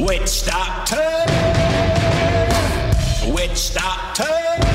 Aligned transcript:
Witch 0.00 0.46
doctor. 0.46 1.26
Witch 3.34 3.74
doctor. 3.74 4.69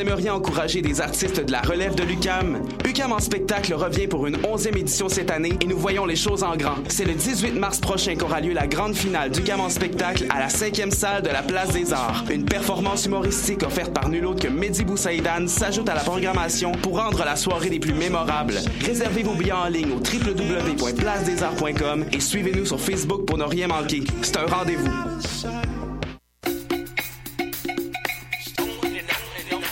Aimeriez 0.00 0.30
encourager 0.30 0.82
des 0.82 1.00
artistes 1.00 1.44
de 1.44 1.52
la 1.52 1.60
relève 1.60 1.94
de 1.94 2.02
l'UCAM? 2.02 2.62
UCAM 2.88 3.12
en 3.12 3.18
spectacle 3.18 3.74
revient 3.74 4.06
pour 4.06 4.26
une 4.26 4.36
11e 4.38 4.76
édition 4.76 5.08
cette 5.08 5.30
année 5.30 5.52
et 5.60 5.66
nous 5.66 5.78
voyons 5.78 6.06
les 6.06 6.16
choses 6.16 6.42
en 6.42 6.56
grand. 6.56 6.76
C'est 6.88 7.04
le 7.04 7.12
18 7.12 7.52
mars 7.52 7.78
prochain 7.78 8.14
qu'aura 8.16 8.40
lieu 8.40 8.52
la 8.52 8.66
grande 8.66 8.94
finale 8.94 9.30
d'UCAM 9.30 9.60
en 9.60 9.68
spectacle 9.68 10.26
à 10.30 10.38
la 10.38 10.48
5e 10.48 10.90
salle 10.90 11.22
de 11.22 11.28
la 11.28 11.42
Place 11.42 11.72
des 11.72 11.92
Arts. 11.92 12.24
Une 12.30 12.44
performance 12.44 13.04
humoristique 13.04 13.62
offerte 13.62 13.92
par 13.92 14.08
nul 14.08 14.26
autre 14.26 14.42
que 14.42 14.48
Mehdi 14.48 14.84
Boussaïdan 14.84 15.46
s'ajoute 15.46 15.88
à 15.88 15.94
la 15.94 16.00
programmation 16.00 16.72
pour 16.72 16.98
rendre 16.98 17.24
la 17.24 17.36
soirée 17.36 17.68
des 17.68 17.78
plus 17.78 17.94
mémorables. 17.94 18.58
Réservez 18.84 19.22
vos 19.22 19.34
billets 19.34 19.52
en 19.52 19.68
ligne 19.68 19.92
au 19.92 19.98
www.placedesarts.com 19.98 22.06
et 22.12 22.20
suivez-nous 22.20 22.64
sur 22.64 22.80
Facebook 22.80 23.26
pour 23.26 23.36
ne 23.36 23.44
rien 23.44 23.68
manquer. 23.68 24.02
C'est 24.22 24.38
un 24.38 24.46
rendez-vous. 24.46 24.88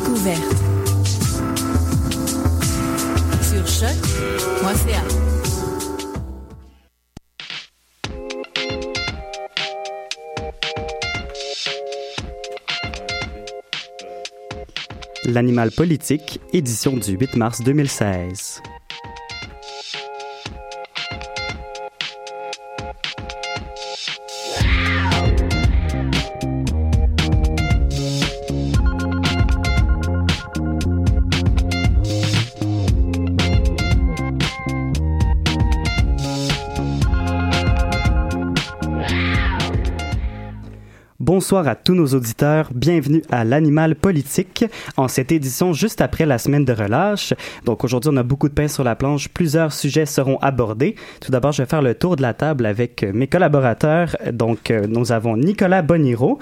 Découverte. 0.00 0.56
Sur 3.42 3.66
choc.ca. 3.66 5.02
L'animal 15.26 15.70
politique, 15.70 16.40
édition 16.52 16.96
du 16.96 17.12
8 17.12 17.36
mars 17.36 17.60
2016. 17.62 18.62
Bonsoir 41.40 41.66
à 41.68 41.74
tous 41.74 41.94
nos 41.94 42.08
auditeurs, 42.08 42.68
bienvenue 42.74 43.22
à 43.30 43.46
l'Animal 43.46 43.96
Politique 43.96 44.66
en 44.98 45.08
cette 45.08 45.32
édition 45.32 45.72
juste 45.72 46.02
après 46.02 46.26
la 46.26 46.36
semaine 46.36 46.66
de 46.66 46.72
relâche. 46.74 47.32
Donc 47.64 47.82
aujourd'hui 47.82 48.10
on 48.12 48.18
a 48.18 48.22
beaucoup 48.22 48.50
de 48.50 48.52
pain 48.52 48.68
sur 48.68 48.84
la 48.84 48.94
planche, 48.94 49.30
plusieurs 49.30 49.72
sujets 49.72 50.04
seront 50.04 50.36
abordés. 50.42 50.96
Tout 51.22 51.32
d'abord 51.32 51.52
je 51.52 51.62
vais 51.62 51.66
faire 51.66 51.80
le 51.80 51.94
tour 51.94 52.16
de 52.16 52.20
la 52.20 52.34
table 52.34 52.66
avec 52.66 53.04
mes 53.04 53.26
collaborateurs. 53.26 54.18
Donc 54.30 54.70
euh, 54.70 54.86
nous 54.86 55.12
avons 55.12 55.38
Nicolas 55.38 55.80
Boniro, 55.80 56.38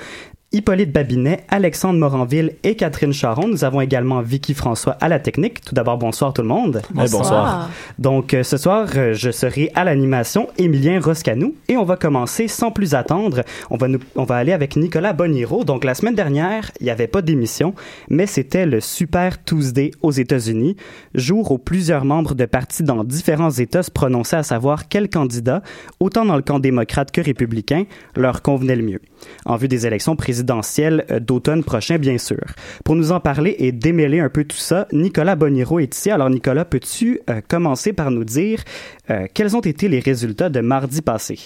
Hippolyte 0.50 0.92
Babinet, 0.92 1.44
Alexandre 1.50 1.98
Moranville 1.98 2.54
et 2.62 2.75
Catherine 2.75 3.12
Charon. 3.12 3.48
Nous 3.48 3.64
avons 3.64 3.82
également 3.82 4.22
Vicky 4.22 4.54
François 4.54 4.92
à 4.92 5.09
la 5.10 5.19
technique. 5.19 5.60
Tout 5.60 5.75
d'abord, 5.75 5.98
bonsoir 5.98 6.32
tout 6.32 6.41
le 6.41 6.48
monde. 6.48 6.81
Bonsoir. 6.94 7.22
bonsoir. 7.22 7.70
Donc, 7.98 8.32
euh, 8.32 8.42
ce 8.42 8.56
soir, 8.56 8.88
euh, 8.97 9.12
je 9.12 9.31
serai 9.31 9.70
à 9.75 9.84
l'animation 9.84 10.48
Émilien 10.56 11.00
Roscanou 11.00 11.54
et 11.69 11.76
on 11.76 11.84
va 11.84 11.97
commencer 11.97 12.48
sans 12.48 12.70
plus 12.70 12.94
attendre. 12.94 13.42
On 13.69 13.76
va, 13.76 13.88
nous, 13.88 13.98
on 14.16 14.25
va 14.25 14.37
aller 14.37 14.53
avec 14.53 14.76
Nicolas 14.76 15.12
Boniro. 15.12 15.64
Donc, 15.64 15.84
la 15.84 15.94
semaine 15.94 16.14
dernière, 16.14 16.70
il 16.81 16.84
n'y 16.84 16.91
avait 16.91 17.08
pas 17.08 17.20
d'émission, 17.20 17.75
mais 18.08 18.25
c'était 18.25 18.64
le 18.64 18.81
Super 18.81 19.44
Tuesday 19.44 19.91
aux 20.00 20.12
États-Unis, 20.12 20.76
jour 21.14 21.53
où 21.53 21.58
plusieurs 21.58 22.06
membres 22.06 22.34
de 22.34 22.47
partis 22.47 22.84
dans 22.84 23.04
différents 23.04 23.50
États 23.50 23.82
se 23.82 23.91
prononçaient 23.91 24.37
à 24.37 24.42
savoir 24.42 24.88
quel 24.88 25.10
candidat, 25.10 25.62
autant 26.00 26.25
dans 26.25 26.37
le 26.37 26.42
camp 26.42 26.58
démocrate 26.58 27.10
que 27.10 27.20
républicain, 27.20 27.84
leur 28.16 28.41
convenait 28.41 28.76
le 28.76 28.82
mieux. 28.82 29.00
En 29.44 29.56
vue 29.56 29.69
des 29.69 29.87
élections 29.87 30.16
présidentielles, 30.16 30.38
présidentielle 30.38 31.04
d'automne 31.21 31.65
prochain, 31.65 31.99
bien 31.99 32.16
sûr. 32.16 32.38
Pour 32.84 32.94
nous 32.94 33.10
en 33.10 33.19
parler 33.19 33.56
et 33.59 33.72
démêler 33.72 34.21
un 34.21 34.28
peu 34.28 34.44
tout 34.44 34.56
ça, 34.56 34.87
Nicolas 34.93 35.34
Boniro 35.34 35.81
est 35.81 35.93
ici. 35.93 36.10
Alors, 36.10 36.31
Nicolas, 36.31 36.65
peux-tu 36.65 37.21
euh, 37.28 37.41
commencer 37.49 37.93
par 37.93 38.12
nous 38.12 38.22
dire 38.22 38.62
euh, 39.10 39.26
quels 39.34 39.56
ont 39.56 39.60
été 39.60 39.88
les 39.88 39.99
résultats 39.99 40.49
de 40.49 40.60
mardi 40.60 41.03
passé? 41.03 41.41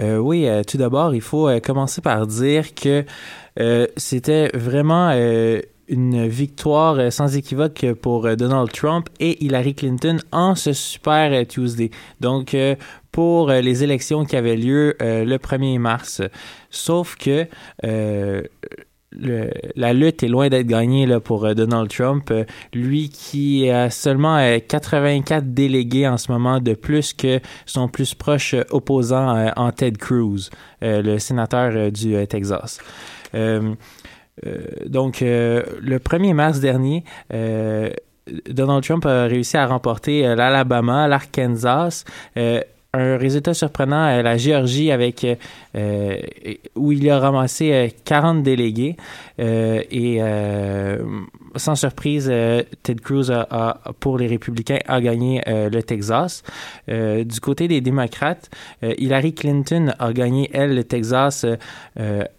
Euh, 0.00 0.16
oui, 0.16 0.48
euh, 0.48 0.62
tout 0.64 0.76
d'abord, 0.76 1.14
il 1.14 1.20
faut 1.20 1.48
euh, 1.48 1.60
commencer 1.60 2.00
par 2.00 2.26
dire 2.26 2.74
que 2.74 3.04
c'était 3.96 4.50
vraiment 4.54 5.10
une 5.88 6.26
victoire 6.26 7.12
sans 7.12 7.36
équivoque 7.36 7.86
pour 8.02 8.36
Donald 8.36 8.70
Trump 8.72 9.08
et 9.20 9.44
Hillary 9.44 9.74
Clinton 9.74 10.18
en 10.32 10.54
ce 10.54 10.72
Super 10.72 11.46
Tuesday. 11.46 11.90
Donc, 12.20 12.56
pour 13.12 13.48
les 13.50 13.84
élections 13.84 14.24
qui 14.24 14.36
avaient 14.36 14.56
lieu 14.56 14.96
le 15.00 15.36
1er 15.36 15.78
mars. 15.78 16.22
Sauf 16.70 17.16
que 17.16 17.46
le, 19.18 19.50
la 19.74 19.92
lutte 19.92 20.22
est 20.22 20.28
loin 20.28 20.48
d'être 20.48 20.66
gagnée 20.66 21.06
là, 21.06 21.20
pour 21.20 21.44
euh, 21.44 21.54
Donald 21.54 21.88
Trump. 21.88 22.30
Euh, 22.30 22.44
lui 22.72 23.08
qui 23.08 23.68
a 23.70 23.90
seulement 23.90 24.36
euh, 24.36 24.58
84 24.66 25.52
délégués 25.54 26.06
en 26.06 26.16
ce 26.16 26.30
moment 26.30 26.60
de 26.60 26.74
plus 26.74 27.12
que 27.12 27.40
son 27.64 27.88
plus 27.88 28.14
proche 28.14 28.54
opposant 28.70 29.52
en 29.56 29.72
Ted 29.72 29.96
Cruz, 29.98 30.50
le 30.80 31.18
sénateur 31.18 31.90
du 31.90 32.26
Texas. 32.26 32.78
Donc, 34.86 35.20
le 35.20 35.98
1er 35.98 36.34
mars 36.34 36.60
dernier, 36.60 37.04
Donald 37.30 38.84
Trump 38.84 39.06
a 39.06 39.24
réussi 39.24 39.56
à 39.56 39.66
remporter 39.66 40.22
l'Alabama, 40.34 41.08
l'Arkansas, 41.08 42.04
un 42.96 43.16
résultat 43.16 43.54
surprenant, 43.54 44.06
euh, 44.06 44.22
la 44.22 44.36
Géorgie 44.36 44.90
avec 44.90 45.24
euh, 45.24 45.34
euh, 45.76 46.16
où 46.74 46.92
il 46.92 47.08
a 47.10 47.18
ramassé 47.18 47.72
euh, 47.72 47.88
40 48.04 48.42
délégués 48.42 48.96
euh, 49.38 49.82
et 49.90 50.18
euh, 50.20 50.98
sans 51.56 51.74
surprise, 51.74 52.28
euh, 52.30 52.62
Ted 52.82 53.00
Cruz 53.00 53.30
a, 53.30 53.80
pour 54.00 54.18
les 54.18 54.26
républicains 54.26 54.78
a 54.86 55.00
gagné 55.00 55.42
euh, 55.48 55.70
le 55.70 55.82
Texas. 55.82 56.42
Euh, 56.88 57.24
du 57.24 57.40
côté 57.40 57.68
des 57.68 57.80
démocrates, 57.80 58.50
Hillary 58.82 59.34
Clinton 59.34 59.92
a 59.98 60.12
gagné 60.12 60.50
elle 60.52 60.74
le 60.74 60.84
Texas 60.84 61.44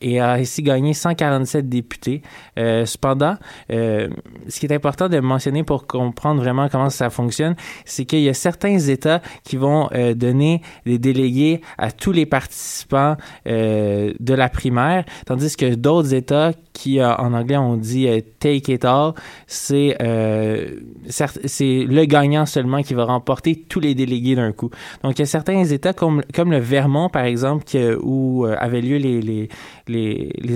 et 0.02 0.20
a 0.20 0.32
ainsi 0.34 0.62
gagné 0.62 0.94
147 0.94 1.68
députés. 1.68 2.22
Cependant, 2.56 3.36
ce 3.70 4.60
qui 4.60 4.66
est 4.66 4.74
important 4.74 5.10
de 5.10 5.20
mentionner 5.20 5.64
pour 5.64 5.88
comprendre 5.88 6.42
vraiment 6.42 6.70
comment 6.70 6.90
ça 6.90 7.10
fonctionne, 7.10 7.56
c'est 7.86 8.06
qu'il 8.06 8.22
y 8.22 8.30
a 8.30 8.34
certains 8.34 8.78
États 8.78 9.22
qui 9.44 9.58
vont 9.58 9.90
donner 10.16 10.62
des 10.86 11.00
délégués 11.00 11.62
à 11.78 11.92
tous 11.92 12.12
les 12.12 12.26
participants 12.26 13.18
de 13.46 14.34
la 14.34 14.50
primaire, 14.50 15.06
tandis 15.26 15.56
que 15.56 15.76
d'autres 15.76 16.14
États 16.14 16.52
qui, 16.74 17.04
en 17.04 17.34
anglais, 17.34 17.58
on 17.58 17.78
dit 17.78 18.08
take 18.40 18.72
it 18.72 18.86
all, 18.86 19.07
c'est 19.46 19.98
euh, 20.02 20.80
c'est 21.10 21.86
le 21.88 22.06
gagnant 22.06 22.46
seulement 22.46 22.82
qui 22.82 22.94
va 22.94 23.06
remporter 23.06 23.56
tous 23.56 23.80
les 23.80 23.96
délégués 23.96 24.36
d'un 24.36 24.52
coup. 24.52 24.70
Donc, 25.04 25.18
il 25.18 25.20
y 25.20 25.24
a 25.24 25.26
certains 25.26 25.64
États 25.64 25.94
comme, 25.94 26.22
le 26.36 26.60
Vermont, 26.60 27.10
par 27.10 27.26
exemple, 27.26 27.66
euh, 27.76 27.98
où 28.02 28.46
euh, 28.46 28.56
avaient 28.60 28.82
lieu 28.82 28.98
les, 28.98 29.50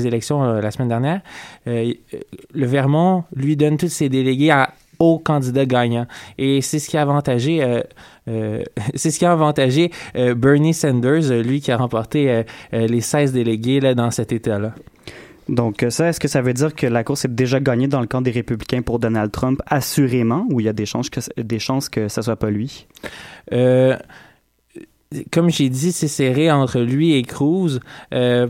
élections 0.05 0.41
la 0.43 0.71
semaine 0.71 0.89
dernière. 0.89 1.21
Le 1.65 2.65
Vermont 2.65 3.23
lui 3.35 3.55
donne 3.55 3.77
tous 3.77 3.89
ses 3.89 4.09
délégués 4.09 4.53
au 4.99 5.19
candidat 5.19 5.65
gagnant. 5.65 6.05
Et 6.37 6.61
c'est 6.61 6.79
ce 6.79 6.89
qui 6.89 6.97
a 6.97 7.01
avantagé, 7.01 7.65
c'est 8.95 9.11
ce 9.11 9.19
qui 9.19 9.25
a 9.25 10.33
Bernie 10.35 10.73
Sanders, 10.73 11.43
lui 11.43 11.61
qui 11.61 11.71
a 11.71 11.77
remporté 11.77 12.43
les 12.71 13.01
16 13.01 13.33
délégués 13.33 13.79
là, 13.79 13.93
dans 13.95 14.11
cet 14.11 14.31
État-là. 14.31 14.73
Donc, 15.49 15.83
euh, 15.83 15.89
ça, 15.89 16.07
est-ce 16.07 16.19
que 16.19 16.27
ça 16.27 16.41
veut 16.41 16.53
dire 16.53 16.73
que 16.75 16.87
la 16.87 17.03
course 17.03 17.25
est 17.25 17.35
déjà 17.35 17.59
gagnée 17.59 17.87
dans 17.87 18.01
le 18.01 18.07
camp 18.07 18.21
des 18.21 18.31
républicains 18.31 18.81
pour 18.81 18.99
Donald 18.99 19.31
Trump, 19.31 19.61
assurément, 19.65 20.45
ou 20.49 20.59
il 20.59 20.65
y 20.65 20.69
a 20.69 20.73
des 20.73 20.85
chances 20.85 21.09
que, 21.09 21.19
des 21.41 21.59
chances 21.59 21.89
que 21.89 22.07
ça 22.07 22.21
soit 22.21 22.35
pas 22.35 22.49
lui? 22.49 22.87
Euh, 23.51 23.97
comme 25.31 25.49
j'ai 25.49 25.69
dit, 25.69 25.91
c'est 25.91 26.07
serré 26.07 26.51
entre 26.51 26.79
lui 26.79 27.13
et 27.13 27.23
Cruz. 27.23 27.79
Euh, 28.13 28.47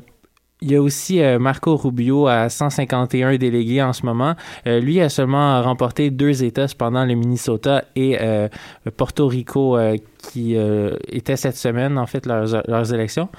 il 0.61 0.71
y 0.71 0.75
a 0.75 0.81
aussi 0.81 1.19
Marco 1.39 1.75
Rubio 1.75 2.27
à 2.27 2.47
151 2.47 3.35
délégués 3.37 3.81
en 3.81 3.93
ce 3.93 4.05
moment. 4.05 4.35
Lui 4.67 5.01
a 5.01 5.09
seulement 5.09 5.59
remporté 5.63 6.11
deux 6.11 6.43
États, 6.43 6.67
cependant 6.67 7.03
le 7.03 7.15
Minnesota 7.15 7.83
et 7.95 8.15
Porto 8.95 9.25
Rico 9.25 9.79
qui 10.19 10.55
étaient 11.07 11.35
cette 11.35 11.55
semaine 11.55 11.97
en 11.97 12.05
fait 12.05 12.27
leurs, 12.27 12.93
élections. 12.93 13.29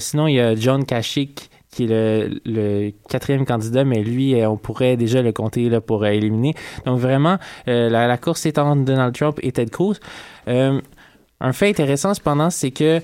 Sinon, 0.00 0.26
il 0.26 0.34
y 0.34 0.40
a 0.40 0.54
John 0.54 0.84
Kasich 0.84 1.49
qui 1.70 1.84
est 1.84 2.28
le, 2.44 2.90
quatrième 3.08 3.46
candidat, 3.46 3.84
mais 3.84 4.02
lui, 4.02 4.34
euh, 4.34 4.50
on 4.50 4.56
pourrait 4.56 4.96
déjà 4.96 5.22
le 5.22 5.32
compter 5.32 5.68
là, 5.68 5.80
pour 5.80 6.02
euh, 6.02 6.08
éliminer. 6.08 6.54
Donc 6.84 6.98
vraiment, 6.98 7.38
euh, 7.68 7.88
la, 7.88 8.18
course 8.18 8.46
est 8.46 8.58
entre 8.58 8.84
Donald 8.84 9.14
Trump 9.14 9.38
et 9.42 9.52
Ted 9.52 9.70
Cruz. 9.70 9.98
Un 10.46 11.52
fait 11.52 11.70
intéressant, 11.70 12.12
cependant, 12.12 12.50
c'est 12.50 12.70
que 12.70 13.00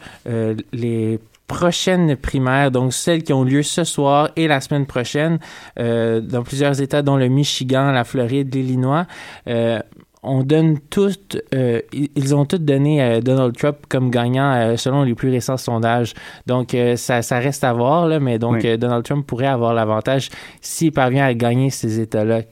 les 0.72 1.18
prochaines 1.46 2.16
primaires, 2.16 2.70
donc 2.70 2.92
celles 2.92 3.22
qui 3.22 3.32
ont 3.32 3.44
lieu 3.44 3.62
ce 3.62 3.82
soir 3.84 4.28
et 4.36 4.46
la 4.46 4.60
semaine 4.60 4.84
prochaine, 4.84 5.38
dans 5.78 6.42
plusieurs 6.44 6.82
États, 6.82 7.00
dont 7.00 7.16
le 7.16 7.28
Michigan, 7.28 7.92
la 7.92 8.04
Floride, 8.04 8.54
l'Illinois, 8.54 9.06
euh, 9.48 9.80
on 10.26 10.42
donne 10.42 10.78
toutes, 10.90 11.38
euh, 11.54 11.80
ils 11.92 12.34
ont 12.34 12.44
toutes 12.44 12.64
donné 12.64 13.02
euh, 13.02 13.20
Donald 13.20 13.56
Trump 13.56 13.78
comme 13.88 14.10
gagnant 14.10 14.52
euh, 14.52 14.76
selon 14.76 15.02
les 15.02 15.14
plus 15.14 15.30
récents 15.30 15.56
sondages. 15.56 16.14
Donc 16.46 16.76
ça, 16.96 17.22
ça 17.22 17.38
reste 17.38 17.64
à 17.64 17.72
voir, 17.72 18.06
là, 18.06 18.20
mais 18.20 18.38
donc 18.38 18.60
Oui. 18.62 18.78
Donald 18.78 19.04
Trump 19.04 19.26
pourrait 19.26 19.46
avoir 19.46 19.74
l'avantage 19.74 20.30
s'il 20.60 20.92
parvient 20.92 21.24
à 21.24 21.34
gagner 21.34 21.70
ces 21.70 22.00
États-là. 22.00 22.42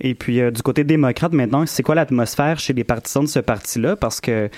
Et 0.00 0.14
puis, 0.14 0.40
euh, 0.40 0.50
du 0.50 0.62
côté 0.62 0.84
démocrate, 0.84 1.32
maintenant, 1.32 1.66
c'est 1.66 1.82
quoi 1.82 1.94
l'atmosphère 1.94 2.58
chez 2.58 2.72
les 2.72 2.84
partisans 2.84 3.24
de 3.24 3.28
ce 3.28 3.40
parti-là? 3.40 3.96
Parce 3.96 4.20
que 4.20 4.48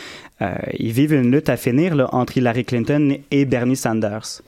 euh, 0.43 0.55
ils 0.79 0.93
vivent 0.93 1.15
une 1.15 1.31
lutte 1.31 1.49
à 1.49 1.57
finir 1.57 1.95
là, 1.95 2.09
entre 2.13 2.37
Hillary 2.37 2.65
Clinton 2.65 3.17
et 3.31 3.45
Bernie 3.45 3.77
Sanders. 3.77 4.43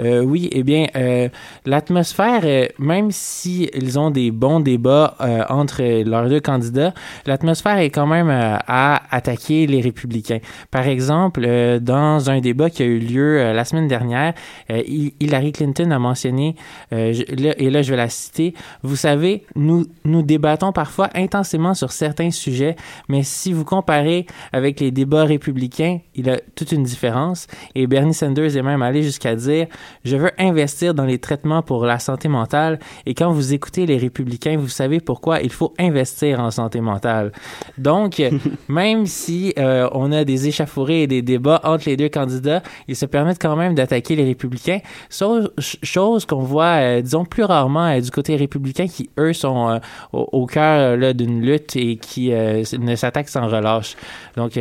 Euh, 0.00 0.22
oui, 0.22 0.48
eh 0.52 0.62
bien, 0.62 0.86
euh, 0.96 1.28
l'atmosphère, 1.66 2.42
euh, 2.44 2.66
même 2.78 3.10
si 3.10 3.68
ils 3.74 3.98
ont 3.98 4.10
des 4.10 4.30
bons 4.30 4.60
débats 4.60 5.16
euh, 5.20 5.42
entre 5.48 5.82
leurs 6.04 6.28
deux 6.28 6.40
candidats, 6.40 6.94
l'atmosphère 7.26 7.78
est 7.78 7.90
quand 7.90 8.06
même 8.06 8.30
euh, 8.30 8.56
à 8.66 9.02
attaquer 9.10 9.66
les 9.66 9.80
républicains. 9.80 10.38
Par 10.70 10.86
exemple, 10.86 11.46
dans 11.80 12.30
un 12.30 12.40
débat 12.40 12.70
qui 12.70 12.82
a 12.82 12.86
eu 12.86 12.98
lieu 12.98 13.52
la 13.52 13.64
semaine 13.64 13.88
dernière, 13.88 14.34
Hi- 14.68 15.14
Hillary 15.20 15.52
Clinton 15.52 15.90
a 15.90 15.98
mentionné, 15.98 16.54
et 16.92 17.70
là 17.70 17.82
je 17.82 17.90
vais 17.90 17.96
la 17.96 18.08
citer, 18.08 18.54
vous 18.82 18.96
savez, 18.96 19.44
nous, 19.56 19.86
nous 20.04 20.22
débattons 20.22 20.72
parfois 20.72 21.10
intensément 21.14 21.74
sur 21.74 21.90
certains 21.92 22.30
sujets, 22.30 22.76
mais 23.08 23.22
si 23.22 23.52
vous 23.52 23.64
comparez 23.64 24.26
avec 24.52 24.80
les 24.80 24.90
débats 24.90 25.24
républicains, 25.24 25.98
il 26.14 26.26
y 26.26 26.30
a 26.30 26.40
toute 26.54 26.72
une 26.72 26.82
différence. 26.84 27.46
Et 27.74 27.86
Bernie 27.86 28.14
Sanders 28.14 28.56
est 28.56 28.62
même 28.62 28.82
allé 28.82 29.02
jusqu'à 29.02 29.34
dire 29.34 29.66
je 30.04 30.16
veux 30.16 30.30
investir 30.38 30.94
dans 30.94 31.04
les 31.04 31.18
traitements 31.18 31.62
pour 31.62 31.84
la 31.84 31.98
santé 31.98 32.28
mentale. 32.28 32.78
Et 33.06 33.14
quand 33.14 33.30
vous 33.32 33.52
écoutez 33.54 33.86
les 33.86 33.96
républicains, 33.96 34.56
vous 34.56 34.68
savez 34.68 35.00
pourquoi 35.00 35.40
il 35.40 35.50
faut 35.50 35.74
investir 35.78 36.40
en 36.40 36.50
santé 36.50 36.80
mentale. 36.80 37.32
Donc, 37.78 38.22
même 38.68 39.06
si 39.06 39.52
euh, 39.58 39.88
on 39.92 40.12
a 40.12 40.24
des 40.24 40.48
échauffourées 40.48 41.02
et 41.02 41.06
des 41.06 41.22
débats 41.22 41.60
entre 41.64 41.84
les 41.88 41.96
deux 41.96 42.08
candidats, 42.08 42.62
ils 42.88 42.96
se 42.96 43.06
permettent 43.06 43.40
quand 43.40 43.56
même 43.56 43.74
d'attaquer 43.74 44.16
les 44.16 44.24
républicains. 44.24 44.80
Sauf- 45.08 45.48
ch- 45.58 45.78
chose 45.82 46.24
qu'on 46.26 46.42
voit, 46.42 46.80
euh, 46.80 47.00
disons, 47.02 47.24
plus 47.24 47.44
rarement 47.44 47.86
euh, 47.86 48.00
du 48.00 48.10
côté 48.10 48.36
républicain 48.36 48.86
qui, 48.86 49.10
eux, 49.18 49.32
sont 49.32 49.80
au, 50.12 50.28
au 50.32 50.46
cœur 50.46 51.14
d'une 51.14 51.40
lutte 51.42 51.76
et 51.76 51.96
qui 51.96 52.30
ne 52.30 52.94
s'attaquent 52.96 53.28
sans 53.28 53.46
relâche. 53.48 53.96
Donc, 54.36 54.52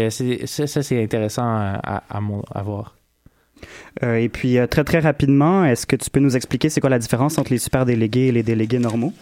ça, 0.46 0.68
ça, 0.68 0.84
c'est 0.84 1.04
intéressant 1.04 1.44
à, 1.46 2.04
à, 2.10 2.22
mon- 2.22 2.44
à 2.54 2.62
voir. 2.62 2.96
Euh, 4.04 4.16
et 4.16 4.30
puis, 4.30 4.58
euh, 4.58 4.68
très, 4.68 4.84
très 4.84 5.00
rapidement, 5.00 5.66
est-ce 5.66 5.86
que 5.86 5.96
tu 5.96 6.10
peux 6.10 6.20
nous 6.20 6.36
expliquer 6.36 6.70
c'est 6.70 6.80
quoi 6.82 6.90
la 6.90 7.00
différence 7.00 7.38
entre 7.38 7.52
les 7.52 7.58
super 7.58 7.86
délégués 7.86 8.28
et 8.28 8.32
les 8.32 8.44
délégués 8.44 8.80
normaux? 8.80 9.14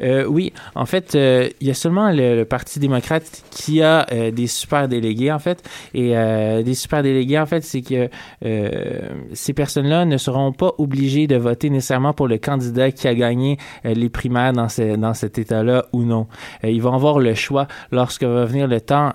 Euh, 0.00 0.24
oui, 0.26 0.52
en 0.74 0.86
fait, 0.86 1.14
il 1.14 1.66
y 1.66 1.70
a 1.70 1.74
seulement 1.74 2.10
le, 2.10 2.44
Parti 2.44 2.78
démocrate 2.78 3.24
qui 3.50 3.82
a 3.82 4.06
des 4.30 4.46
super 4.46 4.88
délégués, 4.88 5.32
en 5.32 5.38
fait. 5.38 5.62
Et 5.94 6.14
des 6.64 6.74
super 6.74 7.02
délégués, 7.02 7.38
en 7.38 7.46
fait, 7.46 7.64
c'est 7.64 7.82
que 7.82 8.08
ces 9.32 9.52
personnes-là 9.52 10.04
ne 10.04 10.16
seront 10.16 10.52
pas 10.52 10.72
obligées 10.78 11.26
de 11.26 11.36
voter 11.36 11.70
nécessairement 11.70 12.12
pour 12.12 12.28
le 12.28 12.38
candidat 12.38 12.90
qui 12.90 13.08
a 13.08 13.14
gagné 13.14 13.58
les 13.84 14.08
primaires 14.08 14.52
dans, 14.52 14.68
ce- 14.68 14.96
dans 14.96 15.14
cet 15.14 15.38
État-là 15.38 15.86
ou 15.92 16.04
non. 16.04 16.26
Ils 16.62 16.82
vont 16.82 16.94
avoir 16.94 17.18
le 17.18 17.34
choix 17.34 17.66
lorsque 17.90 18.22
va 18.22 18.44
venir 18.44 18.68
le 18.68 18.80
temps. 18.80 19.12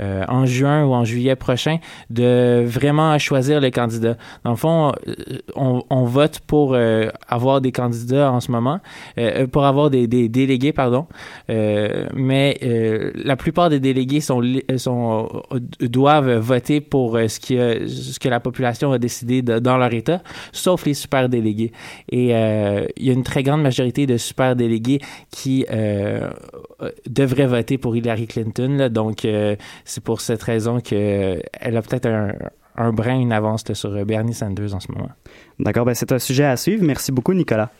Euh, 0.00 0.04
euh, 0.04 0.24
en 0.28 0.46
juin 0.46 0.84
ou 0.84 0.92
en 0.92 1.04
juillet 1.04 1.36
prochain, 1.36 1.78
de 2.10 2.64
vraiment 2.66 3.18
choisir 3.18 3.60
le 3.60 3.70
candidat. 3.70 4.16
Dans 4.44 4.50
le 4.50 4.56
fond, 4.56 4.92
euh, 5.08 5.14
on, 5.56 5.82
on 5.90 6.04
vote 6.04 6.40
pour 6.46 6.74
euh, 6.74 7.08
avoir 7.28 7.60
des 7.60 7.72
candidats 7.72 8.30
en 8.30 8.40
ce 8.40 8.50
moment, 8.50 8.80
euh, 9.18 9.46
pour 9.46 9.64
avoir 9.64 9.90
des, 9.90 10.06
des 10.06 10.28
délégués, 10.28 10.72
pardon. 10.72 11.06
Euh, 11.50 12.06
mais 12.14 12.58
euh, 12.62 13.12
la 13.14 13.36
plupart 13.36 13.70
des 13.70 13.80
délégués 13.80 14.20
sont, 14.20 14.42
sont 14.76 15.28
euh, 15.52 15.58
doivent 15.80 16.38
voter 16.38 16.80
pour 16.80 17.16
euh, 17.16 17.28
ce, 17.28 17.40
qui 17.40 17.56
ce 17.56 18.18
que 18.18 18.28
la 18.28 18.40
population 18.40 18.92
a 18.92 18.98
décidé 18.98 19.42
dans 19.42 19.76
leur 19.76 19.92
État, 19.92 20.22
sauf 20.52 20.86
les 20.86 20.94
super 20.94 21.28
délégués. 21.28 21.72
Et 22.10 22.34
euh, 22.34 22.86
il 22.96 23.06
y 23.06 23.10
a 23.10 23.12
une 23.12 23.24
très 23.24 23.42
grande 23.42 23.62
majorité 23.62 24.06
de 24.06 24.16
super 24.16 24.56
délégués 24.56 25.00
qui 25.30 25.66
euh, 25.70 26.30
euh, 26.82 26.90
devraient 27.08 27.46
voter 27.46 27.78
pour 27.78 27.96
Hillary 27.96 28.26
Clinton. 28.26 28.76
là. 28.76 28.88
donc, 28.88 29.24
euh, 29.24 29.56
c'est 29.84 30.02
pour 30.02 30.20
cette 30.20 30.42
raison 30.42 30.80
qu'elle 30.80 31.42
a 31.62 31.82
peut-être 31.82 32.06
un, 32.06 32.32
un 32.76 32.92
brin, 32.92 33.18
une 33.18 33.32
avance 33.32 33.64
sur 33.72 33.90
euh, 33.90 34.04
Bernie 34.04 34.34
Sanders 34.34 34.74
en 34.74 34.80
ce 34.80 34.90
moment. 34.90 35.10
D'accord, 35.58 35.84
ben 35.84 35.94
c'est 35.94 36.12
un 36.12 36.18
sujet 36.18 36.44
à 36.44 36.56
suivre. 36.56 36.84
Merci 36.84 37.12
beaucoup, 37.12 37.34
Nicolas. 37.34 37.70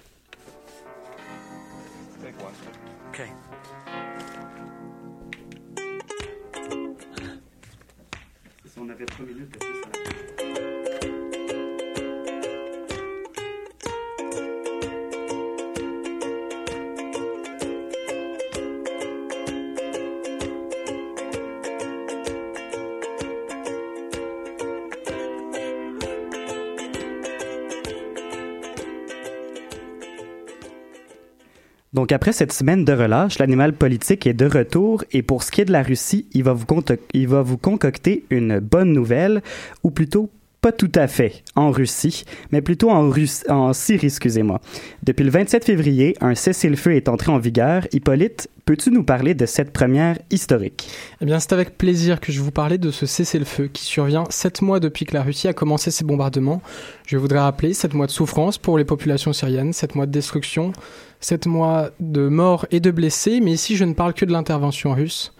Donc 31.94 32.10
après 32.10 32.32
cette 32.32 32.52
semaine 32.52 32.84
de 32.84 32.92
relâche, 32.92 33.38
l'animal 33.38 33.72
politique 33.72 34.26
est 34.26 34.34
de 34.34 34.46
retour 34.46 35.04
et 35.12 35.22
pour 35.22 35.44
ce 35.44 35.52
qui 35.52 35.60
est 35.60 35.64
de 35.64 35.72
la 35.72 35.84
Russie, 35.84 36.26
il 36.32 36.42
va 36.42 36.52
vous, 36.52 36.66
il 37.12 37.28
va 37.28 37.42
vous 37.42 37.56
concocter 37.56 38.24
une 38.30 38.58
bonne 38.58 38.92
nouvelle, 38.92 39.42
ou 39.84 39.92
plutôt 39.92 40.28
pas 40.64 40.72
tout 40.72 40.92
à 40.94 41.08
fait 41.08 41.44
en 41.56 41.70
Russie, 41.70 42.24
mais 42.50 42.62
plutôt 42.62 42.88
en, 42.88 43.12
en 43.50 43.72
Syrie, 43.74 44.06
excusez-moi. 44.06 44.62
Depuis 45.02 45.22
le 45.22 45.30
27 45.30 45.62
février, 45.62 46.16
un 46.22 46.34
cessez-le-feu 46.34 46.94
est 46.94 47.10
entré 47.10 47.30
en 47.30 47.36
vigueur. 47.36 47.86
Hippolyte, 47.92 48.48
peux-tu 48.64 48.90
nous 48.90 49.04
parler 49.04 49.34
de 49.34 49.44
cette 49.44 49.74
première 49.74 50.18
historique? 50.30 50.88
Eh 51.20 51.26
bien, 51.26 51.38
c'est 51.38 51.52
avec 51.52 51.76
plaisir 51.76 52.18
que 52.18 52.32
je 52.32 52.40
vous 52.40 52.50
parler 52.50 52.78
de 52.78 52.90
ce 52.90 53.04
cessez-le-feu 53.04 53.68
qui 53.70 53.84
survient 53.84 54.24
sept 54.30 54.62
mois 54.62 54.80
depuis 54.80 55.04
que 55.04 55.12
la 55.12 55.22
Russie 55.22 55.48
a 55.48 55.52
commencé 55.52 55.90
ses 55.90 56.06
bombardements. 56.06 56.62
Je 57.06 57.18
voudrais 57.18 57.40
rappeler 57.40 57.74
sept 57.74 57.92
mois 57.92 58.06
de 58.06 58.10
souffrance 58.10 58.56
pour 58.56 58.78
les 58.78 58.86
populations 58.86 59.34
syriennes, 59.34 59.74
sept 59.74 59.94
mois 59.94 60.06
de 60.06 60.12
destruction, 60.12 60.72
sept 61.20 61.44
mois 61.44 61.90
de 62.00 62.26
morts 62.28 62.64
et 62.70 62.80
de 62.80 62.90
blessés, 62.90 63.40
mais 63.42 63.52
ici 63.52 63.76
je 63.76 63.84
ne 63.84 63.92
parle 63.92 64.14
que 64.14 64.24
de 64.24 64.32
l'intervention 64.32 64.94
russe 64.94 65.34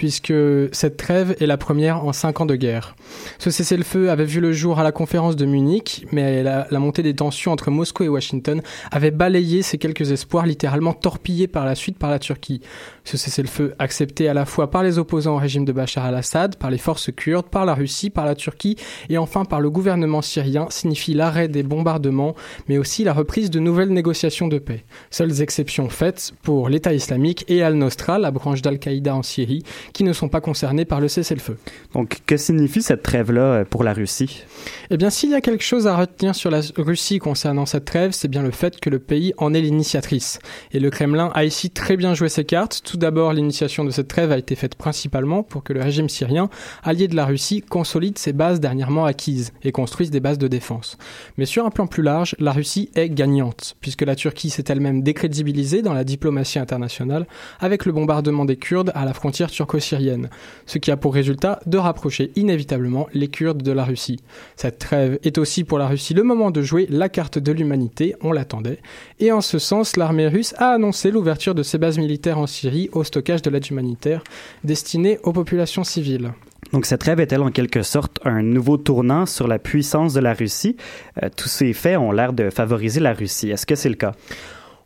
puisque 0.00 0.32
cette 0.72 0.96
trêve 0.96 1.36
est 1.40 1.46
la 1.46 1.58
première 1.58 2.06
en 2.06 2.14
cinq 2.14 2.40
ans 2.40 2.46
de 2.46 2.56
guerre. 2.56 2.96
Ce 3.38 3.50
cessez-le-feu 3.50 4.08
avait 4.08 4.24
vu 4.24 4.40
le 4.40 4.50
jour 4.50 4.78
à 4.78 4.82
la 4.82 4.92
conférence 4.92 5.36
de 5.36 5.44
Munich, 5.44 6.06
mais 6.10 6.42
la, 6.42 6.66
montée 6.78 7.02
des 7.02 7.14
tensions 7.14 7.52
entre 7.52 7.70
Moscou 7.70 8.04
et 8.04 8.08
Washington 8.08 8.62
avait 8.90 9.10
balayé 9.10 9.60
ces 9.60 9.76
quelques 9.76 10.10
espoirs, 10.10 10.46
littéralement 10.46 10.94
torpillés 10.94 11.48
par 11.48 11.66
la 11.66 11.74
suite 11.74 11.98
par 11.98 12.08
la 12.08 12.18
Turquie. 12.18 12.62
Ce 13.04 13.18
cessez-le-feu 13.18 13.74
accepté 13.78 14.26
à 14.26 14.32
la 14.32 14.46
fois 14.46 14.70
par 14.70 14.82
les 14.82 14.98
opposants 14.98 15.34
au 15.34 15.38
régime 15.38 15.66
de 15.66 15.72
Bachar 15.72 16.06
al-Assad, 16.06 16.56
par 16.56 16.70
les 16.70 16.78
forces 16.78 17.10
kurdes, 17.14 17.50
par 17.50 17.66
la 17.66 17.74
Russie, 17.74 18.08
par 18.08 18.24
la 18.24 18.34
Turquie 18.34 18.76
et 19.10 19.18
enfin 19.18 19.44
par 19.44 19.60
le 19.60 19.68
gouvernement 19.68 20.22
syrien 20.22 20.66
signifie 20.70 21.12
l'arrêt 21.12 21.48
des 21.48 21.62
bombardements, 21.62 22.34
mais 22.68 22.78
aussi 22.78 23.04
la 23.04 23.12
reprise 23.12 23.50
de 23.50 23.60
nouvelles 23.60 23.92
négociations 23.92 24.48
de 24.48 24.58
paix. 24.58 24.86
Seules 25.10 25.42
exceptions 25.42 25.90
faites 25.90 26.32
pour 26.42 26.70
l'État 26.70 26.94
islamique 26.94 27.44
et 27.48 27.62
Al-Nosra, 27.62 28.18
la 28.18 28.30
branche 28.30 28.62
d'Al-Qaïda 28.62 29.14
en 29.14 29.22
Syrie, 29.22 29.62
qui 29.92 30.04
ne 30.04 30.12
sont 30.12 30.28
pas 30.28 30.40
concernés 30.40 30.84
par 30.84 31.00
le 31.00 31.08
cessez-le-feu. 31.08 31.58
Donc, 31.94 32.20
que 32.26 32.36
signifie 32.36 32.82
cette 32.82 33.02
trêve-là 33.02 33.42
euh, 33.42 33.64
pour 33.64 33.84
la 33.84 33.92
Russie? 33.92 34.44
Eh 34.90 34.96
bien, 34.96 35.10
s'il 35.10 35.30
y 35.30 35.34
a 35.34 35.40
quelque 35.40 35.64
chose 35.64 35.86
à 35.86 35.96
retenir 35.96 36.34
sur 36.34 36.50
la 36.50 36.60
Russie 36.76 37.18
concernant 37.18 37.66
cette 37.66 37.84
trêve, 37.84 38.12
c'est 38.12 38.28
bien 38.28 38.42
le 38.42 38.50
fait 38.50 38.78
que 38.80 38.90
le 38.90 38.98
pays 38.98 39.32
en 39.38 39.54
est 39.54 39.60
l'initiatrice. 39.60 40.38
Et 40.72 40.80
le 40.80 40.90
Kremlin 40.90 41.30
a 41.34 41.44
ici 41.44 41.70
très 41.70 41.96
bien 41.96 42.14
joué 42.14 42.28
ses 42.28 42.44
cartes. 42.44 42.82
Tout 42.84 42.96
d'abord, 42.96 43.32
l'initiation 43.32 43.84
de 43.84 43.90
cette 43.90 44.08
trêve 44.08 44.32
a 44.32 44.38
été 44.38 44.54
faite 44.54 44.74
principalement 44.74 45.42
pour 45.42 45.62
que 45.62 45.72
le 45.72 45.82
régime 45.82 46.08
syrien, 46.08 46.50
allié 46.82 47.08
de 47.08 47.16
la 47.16 47.26
Russie, 47.26 47.62
consolide 47.62 48.18
ses 48.18 48.32
bases 48.32 48.60
dernièrement 48.60 49.04
acquises 49.04 49.52
et 49.62 49.72
construise 49.72 50.10
des 50.10 50.20
bases 50.20 50.38
de 50.38 50.48
défense. 50.48 50.98
Mais 51.36 51.46
sur 51.46 51.64
un 51.66 51.70
plan 51.70 51.86
plus 51.86 52.02
large, 52.02 52.34
la 52.38 52.52
Russie 52.52 52.90
est 52.94 53.10
gagnante, 53.10 53.76
puisque 53.80 54.02
la 54.02 54.16
Turquie 54.16 54.50
s'est 54.50 54.64
elle-même 54.68 55.02
décrédibilisée 55.02 55.82
dans 55.82 55.94
la 55.94 56.04
diplomatie 56.04 56.58
internationale 56.58 57.26
avec 57.60 57.84
le 57.84 57.92
bombardement 57.92 58.44
des 58.44 58.56
Kurdes 58.56 58.92
à 58.94 59.04
la 59.04 59.14
frontière 59.14 59.50
turco-syrienne, 59.80 60.30
ce 60.66 60.78
qui 60.78 60.90
a 60.90 60.96
pour 60.96 61.14
résultat 61.14 61.60
de 61.66 61.78
rapprocher 61.78 62.30
inévitablement 62.36 63.08
les 63.14 63.28
Kurdes 63.28 63.62
de 63.62 63.72
la 63.72 63.84
Russie. 63.84 64.20
Cette 64.56 64.78
trêve 64.78 65.18
est 65.24 65.38
aussi 65.38 65.64
pour 65.64 65.78
la 65.78 65.88
Russie 65.88 66.14
le 66.14 66.22
moment 66.22 66.50
de 66.50 66.62
jouer 66.62 66.86
la 66.90 67.08
carte 67.08 67.38
de 67.38 67.52
l'humanité, 67.52 68.14
on 68.20 68.32
l'attendait, 68.32 68.78
et 69.18 69.32
en 69.32 69.40
ce 69.40 69.58
sens, 69.58 69.96
l'armée 69.96 70.28
russe 70.28 70.54
a 70.58 70.70
annoncé 70.70 71.10
l'ouverture 71.10 71.54
de 71.54 71.62
ses 71.62 71.78
bases 71.78 71.98
militaires 71.98 72.38
en 72.38 72.46
Syrie 72.46 72.88
au 72.92 73.04
stockage 73.04 73.42
de 73.42 73.50
l'aide 73.50 73.68
humanitaire 73.70 74.22
destinée 74.64 75.18
aux 75.22 75.32
populations 75.32 75.84
civiles. 75.84 76.32
Donc 76.72 76.86
cette 76.86 77.00
trêve 77.00 77.18
est-elle 77.18 77.42
en 77.42 77.50
quelque 77.50 77.82
sorte 77.82 78.20
un 78.24 78.42
nouveau 78.42 78.76
tournant 78.76 79.26
sur 79.26 79.48
la 79.48 79.58
puissance 79.58 80.14
de 80.14 80.20
la 80.20 80.34
Russie? 80.34 80.76
Euh, 81.22 81.28
tous 81.34 81.48
ces 81.48 81.72
faits 81.72 81.98
ont 81.98 82.12
l'air 82.12 82.32
de 82.32 82.48
favoriser 82.50 83.00
la 83.00 83.12
Russie. 83.12 83.50
Est-ce 83.50 83.66
que 83.66 83.74
c'est 83.74 83.88
le 83.88 83.96
cas? 83.96 84.12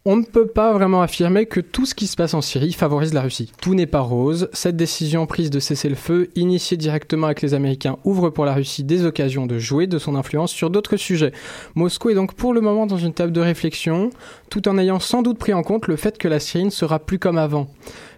On 0.06 0.16
ne 0.16 0.22
peut 0.22 0.46
pas 0.46 0.74
vraiment 0.74 1.00
affirmer 1.00 1.46
que 1.46 1.60
tout 1.60 1.86
ce 1.86 1.94
qui 1.94 2.06
se 2.06 2.14
passe 2.14 2.34
en 2.34 2.42
Syrie 2.42 2.74
favorise 2.74 3.14
la 3.14 3.22
Russie. 3.22 3.50
Tout 3.62 3.74
n'est 3.74 3.86
pas 3.86 4.00
rose. 4.00 4.50
Cette 4.52 4.76
décision 4.76 5.24
prise 5.24 5.48
de 5.48 5.60
cesser 5.60 5.88
le 5.88 5.94
feu, 5.94 6.28
initiée 6.34 6.76
directement 6.76 7.24
avec 7.24 7.40
les 7.40 7.54
Américains, 7.54 7.96
ouvre 8.04 8.28
pour 8.28 8.44
la 8.44 8.52
Russie 8.52 8.84
des 8.84 9.06
occasions 9.06 9.46
de 9.46 9.58
jouer 9.58 9.86
de 9.86 9.98
son 9.98 10.14
influence 10.14 10.52
sur 10.52 10.68
d'autres 10.68 10.98
sujets. 10.98 11.32
Moscou 11.74 12.10
est 12.10 12.14
donc 12.14 12.34
pour 12.34 12.52
le 12.52 12.60
moment 12.60 12.84
dans 12.84 12.98
une 12.98 13.14
table 13.14 13.32
de 13.32 13.40
réflexion, 13.40 14.10
tout 14.50 14.68
en 14.68 14.76
ayant 14.76 15.00
sans 15.00 15.22
doute 15.22 15.38
pris 15.38 15.54
en 15.54 15.62
compte 15.62 15.86
le 15.86 15.96
fait 15.96 16.18
que 16.18 16.28
la 16.28 16.38
Syrie 16.38 16.66
ne 16.66 16.70
sera 16.70 16.98
plus 16.98 17.18
comme 17.18 17.38
avant. 17.38 17.70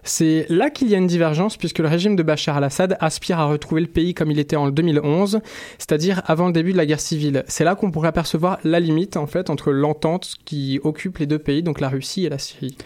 C'est 0.03 0.45
là 0.49 0.69
qu'il 0.69 0.89
y 0.89 0.95
a 0.95 0.97
une 0.97 1.07
divergence 1.07 1.57
puisque 1.57 1.79
le 1.79 1.87
régime 1.87 2.15
de 2.15 2.23
Bachar 2.23 2.57
al-Assad 2.57 2.97
aspire 2.99 3.39
à 3.39 3.45
retrouver 3.45 3.81
le 3.81 3.87
pays 3.87 4.13
comme 4.13 4.31
il 4.31 4.39
était 4.39 4.55
en 4.55 4.69
2011, 4.69 5.39
c'est-à-dire 5.77 6.21
avant 6.25 6.47
le 6.47 6.53
début 6.53 6.71
de 6.71 6.77
la 6.77 6.85
guerre 6.85 6.99
civile. 6.99 7.43
C'est 7.47 7.63
là 7.63 7.75
qu'on 7.75 7.91
pourrait 7.91 8.09
apercevoir 8.09 8.59
la 8.63 8.79
limite 8.79 9.17
entre 9.17 9.71
l'entente 9.71 10.35
qui 10.45 10.79
occupe 10.83 11.17
les 11.17 11.25
deux 11.25 11.39
pays, 11.39 11.63
donc 11.63 11.79
la 11.79 11.89
Russie 11.89 12.25
et 12.25 12.29
la 12.29 12.37
Syrie. 12.37 12.77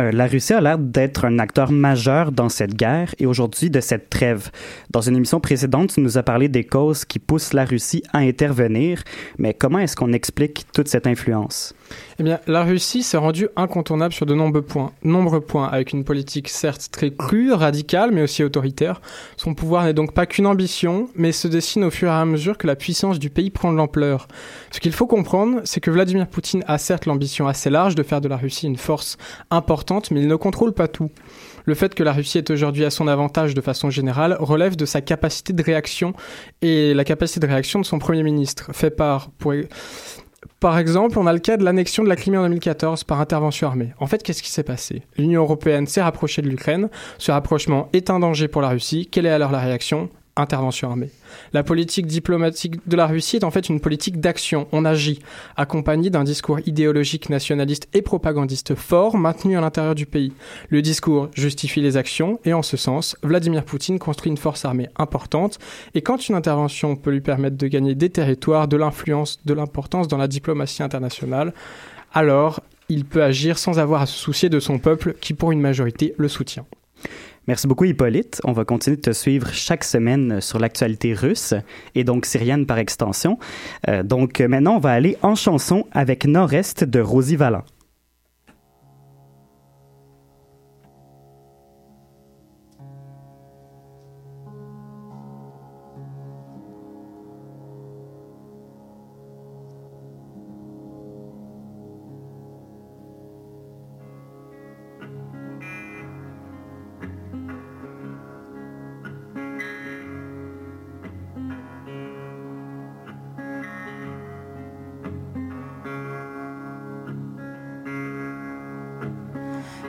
Euh, 0.00 0.10
la 0.10 0.26
Russie 0.26 0.52
a 0.52 0.60
l'air 0.60 0.78
d'être 0.78 1.24
un 1.24 1.38
acteur 1.38 1.70
majeur 1.70 2.32
dans 2.32 2.48
cette 2.48 2.74
guerre 2.74 3.14
et 3.18 3.26
aujourd'hui 3.26 3.70
de 3.70 3.80
cette 3.80 4.10
trêve. 4.10 4.50
Dans 4.90 5.00
une 5.00 5.14
émission 5.14 5.38
précédente, 5.38 5.94
tu 5.94 6.00
nous 6.00 6.18
as 6.18 6.24
parlé 6.24 6.48
des 6.48 6.64
causes 6.64 7.04
qui 7.04 7.20
poussent 7.20 7.52
la 7.52 7.64
Russie 7.64 8.02
à 8.12 8.18
intervenir, 8.18 9.02
mais 9.38 9.54
comment 9.54 9.78
est-ce 9.78 9.94
qu'on 9.94 10.12
explique 10.12 10.66
toute 10.72 10.88
cette 10.88 11.06
influence? 11.06 11.74
Eh 12.18 12.24
bien, 12.24 12.40
la 12.48 12.64
Russie 12.64 13.04
s'est 13.04 13.16
rendue 13.16 13.48
incontournable 13.54 14.12
sur 14.12 14.26
de 14.26 14.34
nombreux 14.34 14.62
points, 14.62 14.92
nombreux 15.04 15.40
points, 15.40 15.68
avec 15.68 15.92
une 15.92 16.02
politique 16.02 16.48
certes 16.48 16.88
très 16.90 17.12
crue, 17.12 17.52
radicale, 17.52 18.10
mais 18.12 18.22
aussi 18.22 18.42
autoritaire. 18.42 19.00
Son 19.36 19.54
pouvoir 19.54 19.84
n'est 19.84 19.92
donc 19.92 20.12
pas 20.12 20.26
qu'une 20.26 20.46
ambition, 20.46 21.08
mais 21.14 21.30
se 21.30 21.46
dessine 21.46 21.84
au 21.84 21.90
fur 21.90 22.08
et 22.08 22.12
à 22.12 22.24
mesure 22.24 22.58
que 22.58 22.66
la 22.66 22.74
puissance 22.74 23.20
du 23.20 23.30
pays 23.30 23.50
prend 23.50 23.72
de 23.72 23.76
l'ampleur. 23.76 24.26
Ce 24.72 24.80
qu'il 24.80 24.92
faut 24.92 25.06
comprendre, 25.06 25.60
c'est 25.64 25.80
que 25.80 25.90
Vladimir 25.90 26.26
Poutine 26.26 26.64
a 26.66 26.78
certes 26.78 27.06
l'ambition 27.06 27.46
assez 27.46 27.70
large 27.70 27.94
de 27.94 28.02
faire 28.02 28.20
de 28.20 28.28
la 28.28 28.36
Russie 28.36 28.66
une 28.66 28.76
force 28.76 29.16
importante, 29.50 29.83
mais 30.10 30.20
il 30.20 30.28
ne 30.28 30.36
contrôle 30.36 30.72
pas 30.72 30.88
tout. 30.88 31.10
Le 31.64 31.74
fait 31.74 31.94
que 31.94 32.02
la 32.02 32.12
Russie 32.12 32.38
est 32.38 32.50
aujourd'hui 32.50 32.84
à 32.84 32.90
son 32.90 33.08
avantage 33.08 33.54
de 33.54 33.60
façon 33.60 33.90
générale 33.90 34.36
relève 34.38 34.76
de 34.76 34.84
sa 34.84 35.00
capacité 35.00 35.52
de 35.52 35.62
réaction 35.62 36.12
et 36.62 36.92
la 36.94 37.04
capacité 37.04 37.40
de 37.40 37.46
réaction 37.46 37.80
de 37.80 37.84
son 37.84 37.98
Premier 37.98 38.22
ministre, 38.22 38.70
fait 38.72 38.90
par, 38.90 39.30
pour, 39.30 39.54
par 40.60 40.78
exemple, 40.78 41.18
on 41.18 41.26
a 41.26 41.32
le 41.32 41.38
cas 41.38 41.56
de 41.56 41.64
l'annexion 41.64 42.02
de 42.02 42.08
la 42.08 42.16
Crimée 42.16 42.38
en 42.38 42.42
2014 42.42 43.04
par 43.04 43.20
intervention 43.20 43.68
armée. 43.68 43.92
En 43.98 44.06
fait, 44.06 44.22
qu'est-ce 44.22 44.42
qui 44.42 44.50
s'est 44.50 44.62
passé? 44.62 45.02
L'Union 45.16 45.42
européenne 45.42 45.86
s'est 45.86 46.02
rapprochée 46.02 46.42
de 46.42 46.48
l'Ukraine. 46.48 46.88
Ce 47.18 47.32
rapprochement 47.32 47.88
est 47.92 48.10
un 48.10 48.20
danger 48.20 48.48
pour 48.48 48.62
la 48.62 48.68
Russie. 48.68 49.08
Quelle 49.10 49.26
est 49.26 49.30
alors 49.30 49.52
la 49.52 49.60
réaction? 49.60 50.08
Intervention 50.36 50.90
armée. 50.90 51.10
La 51.52 51.62
politique 51.62 52.06
diplomatique 52.06 52.80
de 52.88 52.96
la 52.96 53.06
Russie 53.06 53.36
est 53.36 53.44
en 53.44 53.52
fait 53.52 53.68
une 53.68 53.78
politique 53.78 54.18
d'action. 54.18 54.66
On 54.72 54.84
agit, 54.84 55.20
accompagnée 55.56 56.10
d'un 56.10 56.24
discours 56.24 56.58
idéologique 56.66 57.30
nationaliste 57.30 57.88
et 57.92 58.02
propagandiste 58.02 58.74
fort 58.74 59.16
maintenu 59.16 59.56
à 59.56 59.60
l'intérieur 59.60 59.94
du 59.94 60.06
pays. 60.06 60.32
Le 60.70 60.82
discours 60.82 61.28
justifie 61.34 61.80
les 61.80 61.96
actions 61.96 62.40
et 62.44 62.52
en 62.52 62.62
ce 62.62 62.76
sens, 62.76 63.16
Vladimir 63.22 63.64
Poutine 63.64 64.00
construit 64.00 64.30
une 64.30 64.36
force 64.36 64.64
armée 64.64 64.88
importante 64.96 65.60
et 65.94 66.02
quand 66.02 66.28
une 66.28 66.34
intervention 66.34 66.96
peut 66.96 67.12
lui 67.12 67.20
permettre 67.20 67.56
de 67.56 67.68
gagner 67.68 67.94
des 67.94 68.10
territoires, 68.10 68.66
de 68.66 68.76
l'influence, 68.76 69.38
de 69.44 69.54
l'importance 69.54 70.08
dans 70.08 70.18
la 70.18 70.26
diplomatie 70.26 70.82
internationale, 70.82 71.54
alors 72.12 72.60
il 72.88 73.04
peut 73.04 73.22
agir 73.22 73.56
sans 73.56 73.78
avoir 73.78 74.02
à 74.02 74.06
se 74.06 74.18
soucier 74.18 74.48
de 74.48 74.58
son 74.58 74.80
peuple 74.80 75.14
qui 75.20 75.32
pour 75.32 75.52
une 75.52 75.60
majorité 75.60 76.14
le 76.18 76.26
soutient. 76.26 76.66
Merci 77.46 77.66
beaucoup 77.66 77.84
Hippolyte. 77.84 78.40
On 78.44 78.52
va 78.52 78.64
continuer 78.64 78.96
de 78.96 79.02
te 79.02 79.12
suivre 79.12 79.48
chaque 79.52 79.84
semaine 79.84 80.40
sur 80.40 80.58
l'actualité 80.58 81.12
russe 81.12 81.54
et 81.94 82.02
donc 82.04 82.24
syrienne 82.24 82.64
par 82.64 82.78
extension. 82.78 83.38
Euh, 83.88 84.02
donc 84.02 84.40
maintenant, 84.40 84.76
on 84.76 84.80
va 84.80 84.92
aller 84.92 85.18
en 85.22 85.34
chanson 85.34 85.86
avec 85.92 86.24
Nord-Est 86.24 86.84
de 86.84 87.00
Rosie 87.00 87.36
Vallant. 87.36 87.64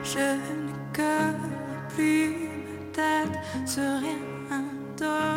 Je 0.05 0.19
ne 0.19 0.71
connais 0.93 1.89
plus 1.89 2.29
ma 2.63 2.93
tête 2.93 3.67
sur 3.67 3.81
rien 3.81 4.63
d'autre 4.97 5.34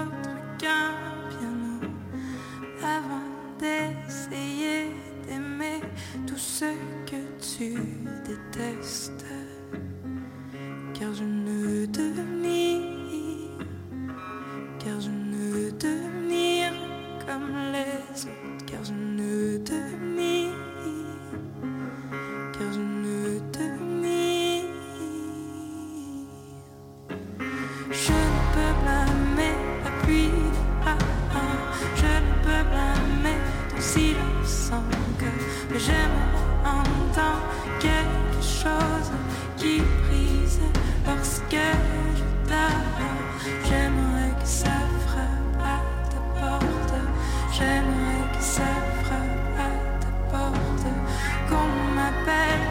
back. 52.28 52.67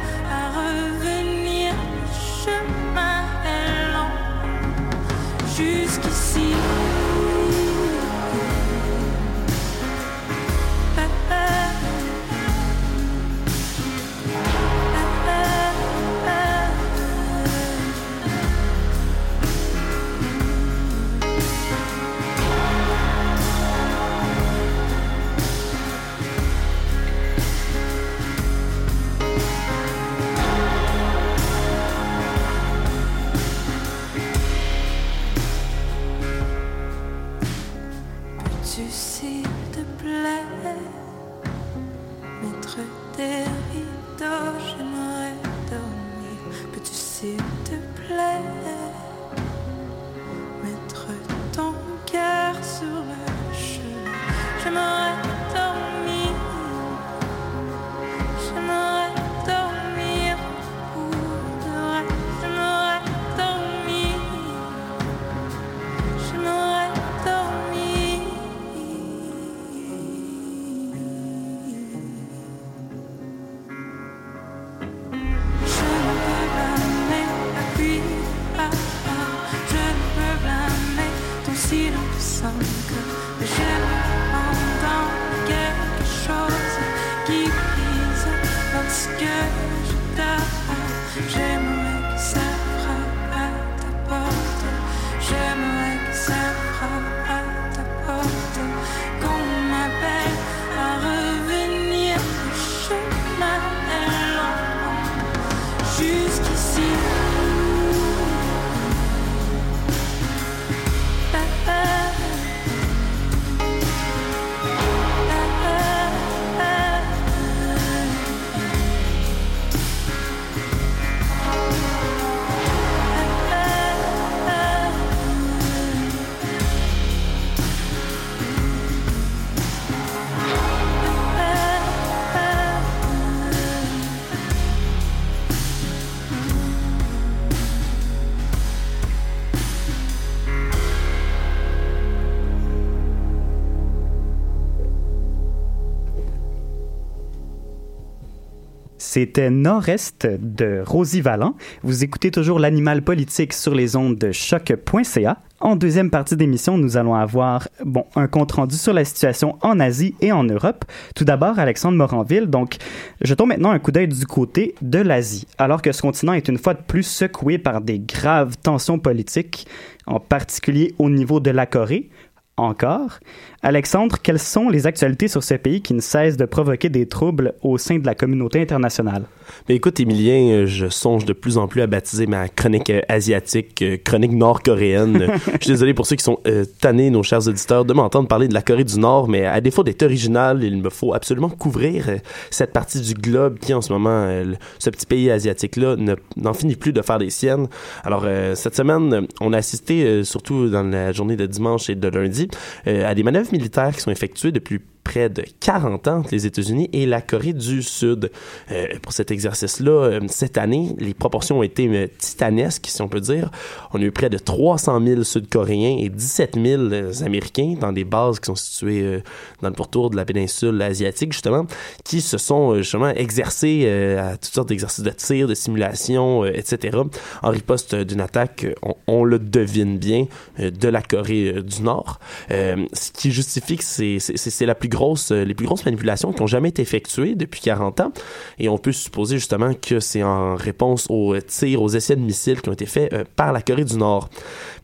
C'était 149.18 149.50
Nord-Est 149.50 150.28
de 150.28 150.84
Rosie 150.86 151.22
Vallant. 151.22 151.56
Vous 151.82 152.04
écoutez 152.04 152.30
toujours 152.30 152.60
l'animal 152.60 153.02
politique 153.02 153.52
sur 153.52 153.74
les 153.74 153.96
ondes 153.96 154.16
de 154.16 154.32
choc.ca. 154.32 155.40
En 155.60 155.76
deuxième 155.76 156.12
partie 156.12 156.36
d'émission, 156.36 156.78
nous 156.78 156.98
allons 156.98 157.16
avoir 157.16 157.68
bon, 157.84 158.06
un 158.16 158.28
compte-rendu 158.28 158.76
sur 158.76 158.94
la 158.94 159.04
situation 159.04 159.58
en 159.62 159.80
Asie 159.80 160.14
et 160.22 160.32
en 160.32 160.44
Europe. 160.44 160.86
Tout 161.16 161.26
d'abord, 161.26 161.58
Alexandre 161.58 161.98
Moranville. 161.98 162.46
Donc, 162.46 162.76
jetons 163.22 163.48
maintenant 163.48 163.72
un 163.72 163.80
coup 163.80 163.92
d'œil 163.92 164.08
du 164.08 164.28
côté 164.28 164.76
de 164.84 165.00
l'Asie. 165.00 165.48
Alors 165.58 165.82
que 165.82 165.92
ce 165.92 166.04
continent 166.04 166.34
est 166.34 166.48
une 166.48 166.60
fois 166.60 166.76
de 166.76 166.84
plus 166.86 167.02
secoué 167.02 167.58
par 167.58 167.82
des 167.82 167.98
graves 167.98 168.56
tensions 168.62 169.00
politiques, 169.00 169.66
en 170.06 170.20
particulier 170.20 170.94
au 171.00 171.10
niveau 171.10 171.40
de 171.40 171.50
la 171.50 171.66
Corée, 171.66 172.12
encore. 172.58 173.20
Alexandre, 173.64 174.18
quelles 174.22 174.40
sont 174.40 174.70
les 174.70 174.86
actualités 174.88 175.28
sur 175.28 175.44
ce 175.44 175.56
pays 175.56 175.82
qui 175.82 175.94
ne 175.94 176.00
cesse 176.00 176.38
de 176.38 176.46
provoquer 176.46 176.90
des 176.90 177.08
troubles 177.08 177.54
au 177.64 177.78
sein 177.78 177.98
de 177.98 178.06
la 178.06 178.14
communauté 178.16 178.62
internationale? 178.62 179.24
Ben 179.68 179.76
écoute, 179.76 180.00
Émilien, 180.00 180.52
euh, 180.52 180.66
je 180.68 180.88
songe 180.90 181.26
de 181.26 181.34
plus 181.34 181.58
en 181.58 181.68
plus 181.68 181.82
à 181.82 181.88
baptiser 181.88 182.28
ma 182.28 182.50
chronique 182.50 182.90
euh, 182.90 183.02
asiatique, 183.08 183.82
euh, 183.82 183.98
chronique 184.04 184.32
nord-coréenne. 184.34 185.28
Je 185.60 185.64
suis 185.64 185.72
désolé 185.72 185.94
pour 185.94 186.06
ceux 186.06 186.16
qui 186.18 186.24
sont 186.24 186.40
euh, 186.48 186.66
tannés, 186.82 187.10
nos 187.10 187.24
chers 187.24 187.48
auditeurs, 187.48 187.86
de 187.86 187.94
m'entendre 187.94 188.28
parler 188.28 188.48
de 188.48 188.54
la 188.54 188.62
Corée 188.62 188.84
du 188.84 189.00
Nord, 189.00 189.28
mais 189.30 189.46
à 189.46 189.60
défaut 189.62 189.84
d'être 189.84 190.04
original, 190.04 190.64
il 190.64 190.82
me 190.82 190.90
faut 190.90 191.14
absolument 191.14 191.50
couvrir 191.50 192.06
cette 192.52 192.74
partie 192.74 193.00
du 193.02 193.14
globe 193.14 193.58
qui, 193.60 193.74
en 193.74 193.82
ce 193.82 193.92
moment, 193.94 194.10
euh, 194.28 194.54
ce 194.80 194.90
petit 194.90 195.06
pays 195.06 195.32
asiatique-là, 195.32 195.96
ne- 195.96 196.16
n'en 196.36 196.54
finit 196.54 196.76
plus 196.76 196.94
de 196.94 197.02
faire 197.02 197.18
des 197.20 197.30
siennes. 197.30 197.68
Alors, 198.04 198.24
euh, 198.26 198.54
cette 198.56 198.76
semaine, 198.76 199.28
on 199.42 199.54
a 199.54 199.58
assisté, 199.58 200.24
surtout 200.24 200.70
dans 200.70 200.84
la 200.84 201.12
journée 201.14 201.38
de 201.38 201.46
dimanche 201.46 201.90
et 201.90 201.96
de 201.96 202.08
lundi, 202.10 202.47
à 202.86 203.14
des 203.16 203.24
manœuvres 203.24 203.52
militaires 203.52 203.94
qui 203.94 204.02
sont 204.02 204.12
effectuées 204.12 204.52
depuis 204.52 204.80
près 205.08 205.30
de 205.30 205.44
40 205.62 206.08
ans 206.10 206.18
entre 206.18 206.30
les 206.32 206.46
États-Unis 206.46 206.90
et 206.92 207.06
la 207.06 207.22
Corée 207.22 207.54
du 207.54 207.82
Sud. 207.82 208.30
Euh, 208.72 208.88
pour 209.02 209.14
cet 209.14 209.32
exercice-là, 209.32 209.92
euh, 209.92 210.20
cette 210.28 210.58
année, 210.58 210.96
les 211.00 211.14
proportions 211.14 211.60
ont 211.60 211.64
été 211.64 211.88
euh, 211.88 212.08
titanesques, 212.18 212.88
si 212.88 213.02
on 213.02 213.08
peut 213.08 213.22
dire. 213.22 213.50
On 213.94 214.02
a 214.02 214.04
eu 214.04 214.12
près 214.12 214.30
de 214.30 214.38
300 214.38 215.02
000 215.02 215.24
Sud-Coréens 215.24 215.98
et 216.00 216.10
17 216.10 216.56
000 216.62 216.82
euh, 216.82 217.12
Américains 217.26 217.76
dans 217.80 217.94
des 217.94 218.04
bases 218.04 218.42
qui 218.42 218.48
sont 218.48 218.56
situées 218.56 219.22
dans 219.62 219.70
le 219.70 219.76
pourtour 219.76 220.10
de 220.10 220.18
la 220.18 220.26
péninsule 220.26 220.82
asiatique, 220.82 221.32
justement, 221.32 221.66
qui 222.04 222.20
se 222.20 222.38
sont 222.38 222.76
justement 222.76 223.10
exercés 223.10 223.88
à 224.18 224.36
toutes 224.36 224.54
sortes 224.54 224.70
d'exercices 224.70 225.04
de 225.06 225.12
tir, 225.12 225.48
de 225.48 225.54
simulation, 225.54 226.46
etc., 226.46 226.98
en 227.42 227.50
riposte 227.50 227.96
d'une 227.96 228.22
attaque, 228.22 228.66
on, 229.08 229.24
le 229.24 229.40
devine 229.40 229.98
bien, 229.98 230.26
de 230.60 230.88
la 230.90 231.02
Corée 231.02 231.62
du 231.64 231.82
Nord. 231.82 232.20
Euh, 232.52 232.86
ce 232.94 233.12
qui 233.12 233.32
justifie 233.32 233.78
que 233.78 233.84
c'est 233.84 234.66
la 234.66 234.76
plus 234.76 234.90
grosse, 234.90 234.97
euh, 235.32 235.46
les 235.46 235.54
plus 235.54 235.66
grosses 235.66 235.86
manipulations 235.86 236.34
qui 236.34 236.42
ont 236.42 236.48
jamais 236.48 236.70
été 236.70 236.82
effectuées 236.82 237.36
depuis 237.36 237.62
40 237.62 238.00
ans. 238.02 238.12
Et 238.60 238.70
on 238.70 238.78
peut 238.78 238.92
supposer 238.92 239.38
justement 239.38 239.74
que 239.74 240.00
c'est 240.00 240.24
en 240.24 240.56
réponse 240.56 241.08
aux 241.10 241.34
euh, 241.34 241.42
tirs, 241.42 241.82
aux 241.82 241.90
essais 241.90 242.16
de 242.16 242.22
missiles 242.22 242.62
qui 242.62 242.70
ont 242.70 242.74
été 242.74 242.86
faits 242.86 243.14
euh, 243.14 243.24
par 243.36 243.52
la 243.52 243.62
Corée 243.62 243.86
du 243.86 243.98
Nord. 243.98 244.30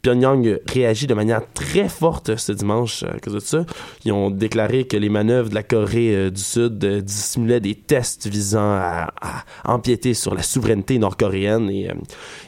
Pyongyang 0.04 0.46
euh, 0.46 0.60
réagit 0.68 1.08
de 1.08 1.14
manière 1.14 1.42
très 1.54 1.90
forte 1.90 2.36
ce 2.36 2.52
dimanche 2.52 3.04
à 3.04 3.20
cause 3.20 3.34
de 3.34 3.40
ça. 3.40 3.66
Ils 4.06 4.12
ont 4.12 4.30
déclaré 4.30 4.86
que 4.86 4.98
les 4.98 5.10
manœuvres 5.10 5.50
de 5.50 5.56
la 5.56 5.64
Corée 5.64 6.14
euh, 6.14 6.30
du 6.30 6.42
Sud 6.42 6.84
euh, 6.84 7.02
dissimulaient 7.02 7.62
des 7.62 7.74
tests 7.74 8.28
visant 8.28 8.60
à, 8.60 9.14
à 9.22 9.74
empiéter 9.74 10.14
sur 10.14 10.36
la 10.36 10.44
souveraineté 10.44 11.00
nord-coréenne 11.00 11.70
et 11.70 11.90
euh, 11.90 11.94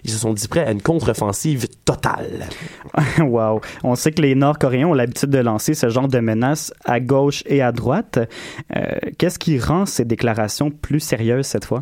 ils 0.04 0.12
se 0.12 0.18
sont 0.18 0.34
dit 0.34 0.48
prêts 0.48 0.66
à 0.66 0.72
une 0.72 0.82
contre-offensive 0.82 1.68
totale. 1.86 2.48
wow. 3.20 3.62
On 3.84 3.96
sait 3.96 4.12
que 4.12 4.22
les 4.22 4.36
Nord-Coréens 4.36 4.88
ont 4.88 4.94
l'habitude 4.94 5.30
de 5.30 5.40
lancer 5.40 5.74
ce 5.74 5.90
genre 5.90 6.08
de 6.08 6.20
menaces 6.20 6.74
à 6.84 7.00
gauche 7.00 7.44
et 7.46 7.62
à 7.62 7.72
droite. 7.72 8.20
Euh, 8.76 8.82
Qu'est-ce 9.18 9.40
qui 9.40 9.60
rend 9.60 9.86
ces 9.86 10.06
déclarations 10.06 10.72
plus 10.72 11.00
sérieuses 11.00 11.46
cette 11.46 11.66
fois? 11.66 11.82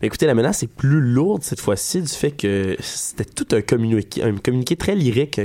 Mais 0.00 0.06
écoutez, 0.06 0.26
la 0.26 0.34
menace 0.34 0.62
est 0.62 0.72
plus 0.72 1.00
lourde 1.00 1.42
cette 1.42 1.60
fois-ci 1.60 2.02
du 2.02 2.08
fait 2.08 2.30
que 2.30 2.76
c'était 2.80 3.24
tout 3.24 3.46
un 3.54 3.60
communiqué, 3.60 4.22
un 4.22 4.36
communiqué 4.36 4.76
très 4.76 4.94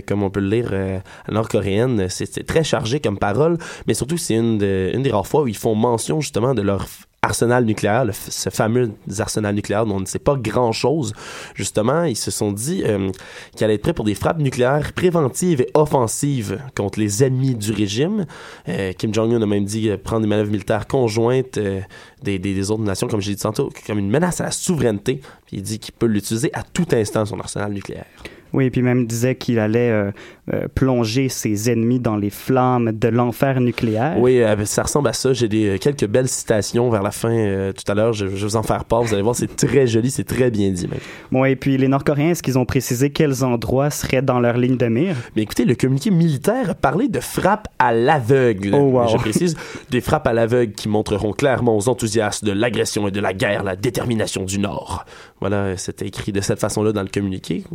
comme 0.08 0.23
on 0.23 0.30
peut 0.30 0.39
le 0.39 0.49
lire 0.49 0.69
euh, 0.71 0.99
nord-coréenne. 1.32 2.08
C'est 2.10 2.45
très 2.45 2.63
chargé 2.63 2.99
comme 2.99 3.17
parole, 3.17 3.58
mais 3.88 3.93
surtout, 3.93 4.17
c'est 4.17 4.36
une, 4.36 4.58
de- 4.58 4.91
une 4.93 5.04
des 5.04 5.12
rares 5.12 5.28
fois 5.28 5.43
où 5.43 5.47
ils 5.47 5.58
font 5.58 5.76
mention 5.76 6.21
justement 6.21 6.54
de 6.54 6.62
leur 6.62 6.88
arsenal 7.23 7.63
nucléaire, 7.63 8.06
ce 8.12 8.49
fameux 8.49 8.91
arsenal 9.17 9.56
nucléaire 9.56 9.86
dont 9.86 9.95
on 9.95 9.99
ne 10.02 10.06
sait 10.06 10.19
pas 10.19 10.36
grand-chose. 10.36 11.13
Justement, 11.56 12.04
ils 12.04 12.17
se 12.17 12.32
sont 12.32 12.52
dit 12.52 12.84
euh, 12.86 13.10
qu'ils 13.56 13.63
allaient 13.63 13.76
être 13.76 13.82
prêts 13.82 13.93
pour 13.93 14.06
des 14.06 14.13
frappes 14.13 14.39
nucléaires 14.39 14.91
préventives 14.93 15.62
et 15.62 15.69
offensives 15.73 16.60
contre 16.76 16.99
les 16.99 17.23
ennemis 17.23 17.56
du 17.56 17.71
régime. 17.71 18.26
Euh, 18.67 18.91
Kim 18.93 19.13
Jong-un 19.13 19.41
a 19.41 19.45
même 19.45 19.63
dit 19.63 19.89
euh, 19.89 19.97
prendre 19.97 20.21
des 20.21 20.28
manœuvres 20.28 20.52
militaires 20.52 20.86
conjointes 20.86 21.58
euh, 21.58 21.80
des, 22.21 22.71
autres 22.71 22.84
nations, 22.84 23.08
comme 23.08 23.21
j'ai 23.21 23.36
dit 23.36 23.41
tantôt, 23.41 23.69
comme 23.88 23.99
une 23.99 24.10
menace 24.10 24.41
à 24.41 24.45
la 24.45 24.52
souveraineté. 24.52 25.21
Il 25.52 25.62
dit 25.62 25.80
qu'il 25.80 25.93
peut 25.93 26.06
l'utiliser 26.06 26.52
à 26.54 26.63
tout 26.63 26.88
instant, 26.91 27.26
son 27.26 27.39
arsenal 27.39 27.71
nucléaire. 27.71 28.06
Oui, 28.53 28.65
et 28.65 28.69
puis 28.69 28.83
même 28.83 29.05
disait 29.07 29.35
qu'il 29.35 29.57
allait 29.57 29.89
euh, 29.89 30.11
euh, 30.53 30.67
plonger 30.73 31.27
ses 31.27 31.71
ennemis 31.71 31.99
dans 31.99 32.15
les 32.15 32.29
flammes 32.29 32.91
de 32.91 33.07
l'enfer 33.07 33.59
nucléaire. 33.59 34.15
Oui, 34.19 34.41
euh, 34.41 34.65
ça 34.65 34.83
ressemble 34.83 35.09
à 35.09 35.13
ça. 35.13 35.33
J'ai 35.33 35.47
des 35.47 35.79
quelques 35.79 36.05
belles 36.05 36.27
citations 36.27 36.89
vers 36.89 37.01
la 37.01 37.11
fin 37.11 37.71
tout 37.73 37.91
à 37.91 37.95
l'heure. 37.95 38.13
Je, 38.13 38.25
vais 38.25 38.35
vous 38.35 38.55
en 38.55 38.63
faire 38.63 38.85
part. 38.85 39.01
Vous 39.03 39.13
allez 39.13 39.23
voir, 39.23 39.35
c'est 39.35 39.55
très 39.55 39.87
joli, 39.87 40.11
c'est 40.11 40.23
très 40.23 40.51
bien 40.51 40.69
dit 40.69 40.87
même. 40.87 40.99
Bon, 41.31 41.45
et 41.45 41.55
puis 41.55 41.77
les 41.77 41.87
Nord-Coréens, 41.87 42.29
est-ce 42.29 42.43
qu'ils 42.43 42.59
ont 42.59 42.65
précisé 42.65 43.09
quels 43.09 43.43
endroits 43.43 43.89
seraient 43.89 44.21
dans 44.21 44.39
leur 44.39 44.57
ligne 44.57 44.77
de 44.77 44.87
mire? 44.87 45.15
Mais 45.35 45.41
écoutez, 45.41 45.65
le 45.65 45.75
communiqué 45.75 46.11
militaire 46.11 46.75
parlait 46.75 47.07
de 47.07 47.19
frappes 47.19 47.67
à 47.79 47.91
l'aveugle. 47.91 48.75
Oh, 48.75 48.91
wow. 48.91 49.07
Je 49.07 49.17
précise, 49.17 49.57
des 49.89 50.01
frappes 50.01 50.27
à 50.27 50.33
l'aveugle 50.33 50.73
qui 50.73 50.89
montreront 50.89 51.33
clairement 51.33 51.75
aux 51.75 51.89
enthousiastes 51.89 52.45
de 52.45 52.51
l'agression 52.51 53.07
et 53.07 53.11
de 53.11 53.19
la 53.19 53.33
guerre 53.33 53.63
la 53.63 53.75
détermination 53.75 54.43
du 54.43 54.59
Nord. 54.59 55.05
Voilà, 55.49 55.75
c'était 55.75 56.08
écrit 56.08 56.32
de 56.32 56.39
cette 56.39 56.60
façon-là 56.60 56.93
dans 56.93 57.01
le 57.01 57.10
communiqué. 57.10 57.65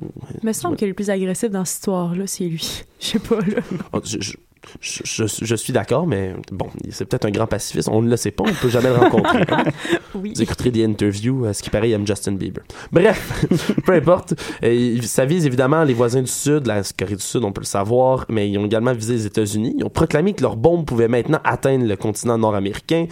Il 0.40 0.46
me 0.46 0.52
semble 0.54 0.76
que 0.78 0.86
le 0.86 0.94
plus 0.94 1.10
agressif 1.10 1.50
dans 1.50 1.66
cette 1.66 1.76
histoire-là, 1.80 2.26
c'est 2.26 2.44
lui. 2.44 2.82
Je 3.00 3.06
sais 3.06 3.18
pas, 3.18 3.40
là. 3.40 3.60
Oh, 3.92 4.00
Je, 4.02 4.18
je- 4.20 4.36
je- 4.80 5.02
je- 5.04 5.44
je 5.44 5.54
suis 5.54 5.72
d'accord, 5.72 6.06
mais 6.06 6.34
bon, 6.52 6.68
c'est 6.90 7.04
peut-être 7.04 7.24
un 7.26 7.30
grand 7.30 7.46
pacifiste. 7.46 7.88
On 7.90 8.02
ne 8.02 8.10
le 8.10 8.16
sait 8.16 8.30
pas, 8.30 8.44
on 8.46 8.52
peut 8.52 8.68
jamais 8.68 8.88
le 8.88 8.96
rencontrer. 8.96 9.42
hein. 9.50 9.64
Oui. 10.14 10.32
Vous 10.34 10.42
écouterez 10.42 10.70
des 10.70 10.84
interviews, 10.84 11.44
à 11.44 11.52
ce 11.52 11.62
qui 11.62 11.70
paraît, 11.70 11.90
il 11.90 11.92
aime 11.92 12.06
Justin 12.06 12.32
Bieber. 12.32 12.62
Bref, 12.90 13.44
peu 13.84 13.92
importe. 13.92 14.34
Ça 15.02 15.24
vise 15.26 15.46
évidemment 15.46 15.84
les 15.84 15.94
voisins 15.94 16.22
du 16.22 16.30
Sud, 16.30 16.66
la 16.66 16.82
Corée 16.98 17.14
du 17.16 17.22
Sud, 17.22 17.44
on 17.44 17.52
peut 17.52 17.60
le 17.60 17.66
savoir, 17.66 18.24
mais 18.28 18.48
ils 18.50 18.58
ont 18.58 18.64
également 18.66 18.92
visé 18.94 19.14
les 19.14 19.26
États-Unis. 19.26 19.74
Ils 19.78 19.84
ont 19.84 19.90
proclamé 19.90 20.32
que 20.32 20.42
leurs 20.42 20.56
bombes 20.56 20.84
pouvaient 20.86 21.08
maintenant 21.08 21.40
atteindre 21.44 21.84
le 21.86 21.96
continent 21.96 22.38
nord-américain. 22.38 23.06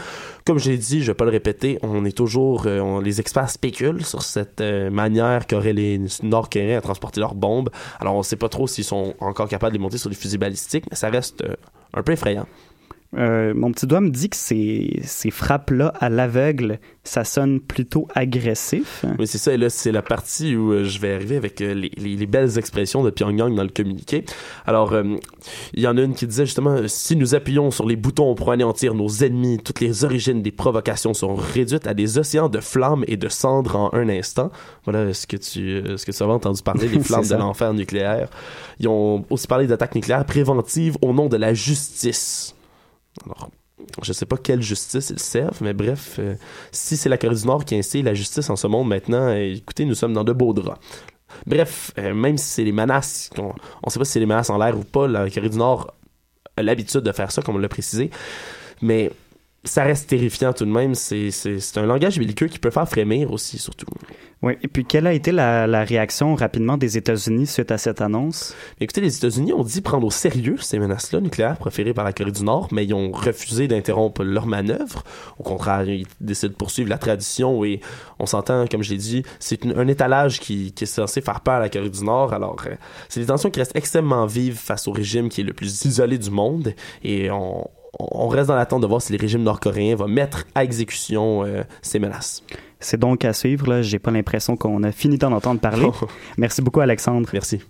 Comme 0.47 0.59
je 0.59 0.71
l'ai 0.71 0.79
dit, 0.79 1.03
je 1.03 1.09
vais 1.09 1.15
pas 1.15 1.25
le 1.25 1.31
répéter, 1.31 1.79
on 1.83 2.05
est 2.05 2.17
toujours, 2.17 2.65
euh, 2.67 2.81
on- 2.81 3.01
les 3.01 3.21
experts 3.21 3.51
spéculent 3.51 4.05
sur 4.05 4.23
cette 4.23 4.61
euh, 4.61 4.91
manière 4.91 5.47
qu'auraient 5.47 5.73
les 5.73 6.01
Nord-Coréens 6.23 6.79
à 6.79 6.81
transporter 6.81 7.21
leurs 7.21 7.35
bombes. 7.35 7.69
Alors 8.01 8.15
on 8.15 8.23
sait 8.23 8.37
pas 8.37 8.49
trop 8.49 8.67
s'ils 8.67 8.85
sont 8.85 9.15
encore 9.21 9.49
capables 9.49 9.73
de 9.73 9.79
les 9.79 9.83
monter 9.83 9.99
sur 9.99 10.09
des 10.09 10.17
fusils 10.17 10.39
balistiques, 10.39 10.85
mais 10.91 10.97
ça 10.97 11.09
reste 11.11 11.36
euh, 11.43 11.55
un 11.95 12.03
peu 12.03 12.13
effrayant. 12.13 12.47
Euh, 13.17 13.55
mon 13.55 13.73
petit 13.73 13.87
doigt 13.87 14.01
me 14.01 14.11
dit 14.11 14.29
que 14.29 14.37
ces, 14.37 15.01
ces 15.05 15.31
frappes-là 15.31 15.93
à 16.01 16.09
l'aveugle, 16.09 16.79
ça 17.05 17.25
sonne 17.25 17.61
plutôt 17.61 18.09
agressif. 18.15 19.05
Oui, 19.19 19.27
c'est 19.27 19.39
ça. 19.39 19.53
Et 19.53 19.57
là, 19.57 19.71
c'est 19.71 19.93
la 19.93 20.03
partie 20.03 20.55
où 20.57 20.73
euh, 20.73 20.85
je 20.85 20.99
vais 21.01 21.15
arriver 21.15 21.37
avec 21.37 21.61
euh, 21.61 21.73
les, 21.75 21.91
les- 21.97 22.17
les 22.17 22.27
belles 22.27 22.59
expressions 22.59 23.03
de 23.05 23.11
Pyongyang 23.11 23.55
dans 23.55 23.63
le 23.63 23.69
communiqué. 23.71 24.25
Alors, 24.67 24.95
il 25.75 25.81
y 25.83 25.87
en 25.87 25.97
a 25.97 26.03
une 26.03 26.15
qui 26.15 26.27
disait 26.27 26.47
justement 26.47 26.77
si 26.87 27.17
nous 27.17 27.35
appuyons 27.35 27.71
sur 27.71 27.87
les 27.87 27.97
boutons 27.97 28.35
pour 28.35 28.51
anéantir 28.53 28.95
nos 28.95 29.09
ennemis, 29.09 29.59
toutes 29.65 29.81
les 29.81 30.05
origines 30.05 30.43
des 30.43 30.53
provocations 30.53 31.15
sont 31.15 31.35
réduites 31.35 31.87
à 31.87 31.95
des 31.95 32.19
océans 32.19 32.49
de 32.49 32.61
flammes 32.61 33.05
et 33.07 33.17
de 33.17 33.29
cendres 33.29 33.77
en 33.77 33.95
un 33.95 34.09
instant. 34.09 34.51
Voilà 34.85 35.13
ce 35.15 35.27
que 35.27 35.37
tu, 35.37 35.83
ce 35.97 36.05
que 36.05 36.13
tu 36.13 36.23
avais 36.23 36.33
entendu 36.33 36.63
parler, 36.63 36.89
C'est 36.93 37.01
flammes 37.03 37.27
de 37.27 37.35
l'enfer 37.35 37.73
nucléaire. 37.75 38.29
Ils 38.81 38.89
ont 38.89 39.25
aussi 39.31 39.47
parlé 39.47 39.67
d'attaques 39.67 39.95
nucléaires 39.95 40.25
préventives 40.25 40.97
au 41.03 41.13
nom 41.13 41.29
de 41.29 41.37
la 41.37 41.55
justice. 41.55 42.56
Alors, 43.25 43.51
je 44.03 44.13
sais 44.13 44.27
pas 44.27 44.37
quelle 44.37 44.63
justice 44.63 45.11
ils 45.11 45.19
servent, 45.19 45.63
mais 45.63 45.73
bref, 45.73 46.17
euh, 46.19 46.35
si 46.73 46.97
c'est 46.97 47.09
la 47.09 47.19
Corée 47.19 47.35
du 47.35 47.47
Nord 47.47 47.65
qui 47.65 47.77
instille 47.77 48.03
la 48.03 48.15
justice 48.15 48.51
en 48.51 48.57
ce 48.57 48.67
monde 48.67 48.89
maintenant, 48.89 49.29
euh, 49.29 49.55
écoutez, 49.55 49.85
nous 49.85 49.95
sommes 49.95 50.13
dans 50.13 50.25
de 50.25 50.33
beaux 50.33 50.53
draps. 50.53 50.81
Bref, 51.47 51.93
euh, 51.99 52.15
même 52.15 52.39
si 52.39 52.47
c'est 52.47 52.65
les 52.65 52.73
menaces, 52.73 53.31
on 53.39 53.91
sait 53.91 53.99
pas 53.99 54.05
si 54.05 54.13
c'est 54.13 54.21
les 54.21 54.27
menaces 54.27 54.51
en 54.51 54.59
l'air 54.59 54.79
ou 54.79 54.85
pas, 54.85 55.07
la 55.07 55.31
Corée 55.31 55.49
du 55.49 55.59
Nord 55.59 55.95
a 56.57 56.63
l'habitude 56.63 57.01
de 57.01 57.13
faire 57.13 57.31
ça, 57.31 57.43
comme 57.43 57.57
on 57.57 57.59
l'a 57.59 57.69
précisé, 57.69 58.11
mais 58.81 59.13
ça 59.67 59.85
reste 59.85 60.09
terrifiant 60.09 60.53
tout 60.53 60.65
de 60.65 60.71
même. 60.71 60.95
C'est 60.95 61.31
un 61.77 61.87
langage 61.87 62.19
belliqueux 62.19 62.47
qui 62.47 62.59
peut 62.59 62.71
faire 62.71 62.89
frémir 62.89 63.33
aussi, 63.33 63.59
surtout. 63.59 63.87
Oui, 64.43 64.53
et 64.63 64.69
puis 64.69 64.85
quelle 64.85 65.07
a 65.07 65.15
été 65.15 65.33
la, 65.33 65.67
la 65.67 65.83
réaction 65.83 66.35
rapidement 66.35 66.77
des 66.77 66.99
États-Unis 66.99 67.47
suite 67.47 67.71
à 67.71 67.79
cette 67.79 68.03
annonce? 68.03 68.55
Écoutez, 68.81 69.01
les 69.01 69.17
États-Unis 69.17 69.55
ont 69.55 69.65
dit 69.65 69.81
prendre 69.81 70.07
au 70.07 70.11
sérieux 70.11 70.57
ces 70.61 70.79
menaces-là 70.79 71.21
nucléaires 71.21 71.57
proférées 71.57 71.95
par 71.95 72.05
la 72.05 72.13
Corée 72.13 72.33
du 72.33 72.45
Nord, 72.45 72.69
mais 72.71 72.85
ils 72.85 72.93
ont 72.93 73.11
refusé 73.13 73.67
d'interrompre 73.67 74.23
leur 74.23 74.47
manœuvre. 74.47 75.05
Au 75.39 75.43
contraire, 75.43 75.89
ils 75.89 76.07
décident 76.21 76.53
de 76.53 76.57
poursuivre 76.57 76.91
la 76.91 76.99
tradition 76.99 77.65
et 77.65 77.81
on 78.19 78.27
s'entend, 78.27 78.67
comme 78.67 78.83
je 78.83 78.91
l'ai 78.91 78.99
dit, 78.99 79.23
c'est 79.41 79.65
un 79.65 79.89
étalage 79.89 80.39
qui, 80.39 80.73
qui 80.73 80.85
est 80.85 80.87
censé 80.87 81.23
faire 81.23 81.41
peur 81.41 81.55
à 81.55 81.61
la 81.61 81.71
Corée 81.71 81.91
du 81.91 82.05
Nord. 82.05 82.35
Alors, 82.35 82.57
euh, 82.67 82.75
c'est 83.09 83.21
des 83.21 83.27
tensions 83.27 83.51
qui 83.51 83.59
restent 83.59 83.77
extrêmement 83.77 84.27
vives 84.27 84.59
face 84.59 84.87
au 84.87 84.93
régime 84.93 85.31
qui 85.31 85.41
est 85.41 85.45
le 85.45 85.55
plus 85.55 85.87
isolé 85.87 86.19
du 86.19 86.31
monde 86.31 86.75
et 87.03 87.31
on, 87.31 87.67
on 87.99 88.29
reste 88.29 88.49
dans 88.49 88.57
l'attente 88.57 88.83
de 88.83 88.87
voir 88.87 89.01
si 89.01 89.13
le 89.13 89.19
régime 89.19 89.43
nord-coréen 89.43 89.97
va 89.97 90.07
mettre 90.07 90.45
à 90.55 90.65
exécution 90.65 91.45
euh, 91.45 91.63
ces 91.83 91.99
menaces. 91.99 92.43
C'est 92.81 92.99
donc 93.01 93.25
à 93.25 93.33
suivre, 93.33 93.69
là. 93.69 93.83
J'ai 93.83 93.99
pas 93.99 94.11
l'impression 94.11 94.57
qu'on 94.57 94.83
a 94.83 94.93
fini 94.93 95.17
d'en 95.17 95.33
entendre 95.33 95.61
parler. 95.61 95.89
Merci 96.39 96.63
beaucoup, 96.63 96.81
Alexandre. 96.81 97.29
Merci. 97.33 97.61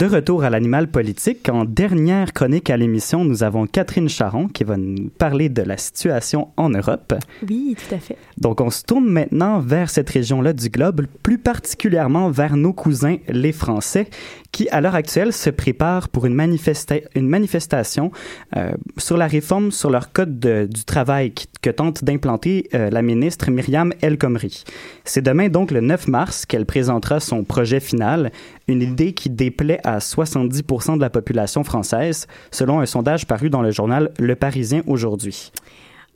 De 0.00 0.06
retour 0.06 0.44
à 0.44 0.50
l'animal 0.50 0.88
politique, 0.88 1.50
en 1.50 1.66
dernière 1.66 2.32
chronique 2.32 2.70
à 2.70 2.78
l'émission, 2.78 3.22
nous 3.22 3.42
avons 3.42 3.66
Catherine 3.66 4.08
Charon 4.08 4.48
qui 4.48 4.64
va 4.64 4.78
nous 4.78 5.10
parler 5.10 5.50
de 5.50 5.60
la 5.60 5.76
situation 5.76 6.48
en 6.56 6.70
Europe. 6.70 7.12
Oui, 7.46 7.76
tout 7.76 7.94
à 7.94 7.98
fait. 7.98 8.16
Donc, 8.38 8.62
on 8.62 8.70
se 8.70 8.82
tourne 8.82 9.06
maintenant 9.06 9.58
vers 9.60 9.90
cette 9.90 10.08
région-là 10.08 10.54
du 10.54 10.70
globe, 10.70 11.02
plus 11.22 11.36
particulièrement 11.36 12.30
vers 12.30 12.56
nos 12.56 12.72
cousins, 12.72 13.16
les 13.28 13.52
Français, 13.52 14.08
qui, 14.52 14.70
à 14.70 14.80
l'heure 14.80 14.94
actuelle, 14.94 15.34
se 15.34 15.50
préparent 15.50 16.08
pour 16.08 16.24
une, 16.24 16.34
manifesta- 16.34 17.02
une 17.14 17.28
manifestation 17.28 18.10
euh, 18.56 18.72
sur 18.96 19.18
la 19.18 19.26
réforme 19.26 19.70
sur 19.70 19.90
leur 19.90 20.12
code 20.12 20.40
de- 20.40 20.66
du 20.66 20.84
travail 20.84 21.32
qui- 21.32 21.46
que 21.60 21.68
tente 21.68 22.02
d'implanter 22.04 22.70
euh, 22.72 22.88
la 22.88 23.02
ministre 23.02 23.50
Myriam 23.50 23.92
El 24.00 24.16
Khomri. 24.16 24.64
C'est 25.04 25.20
demain, 25.22 25.50
donc, 25.50 25.70
le 25.70 25.82
9 25.82 26.08
mars, 26.08 26.46
qu'elle 26.46 26.64
présentera 26.64 27.20
son 27.20 27.44
projet 27.44 27.80
final, 27.80 28.32
une 28.70 28.82
idée 28.82 29.12
qui 29.12 29.30
déplaît 29.30 29.80
à 29.84 30.00
70 30.00 30.62
de 30.62 31.00
la 31.00 31.10
population 31.10 31.64
française, 31.64 32.26
selon 32.50 32.80
un 32.80 32.86
sondage 32.86 33.26
paru 33.26 33.50
dans 33.50 33.62
le 33.62 33.70
journal 33.70 34.12
Le 34.18 34.34
Parisien 34.36 34.82
aujourd'hui. 34.86 35.52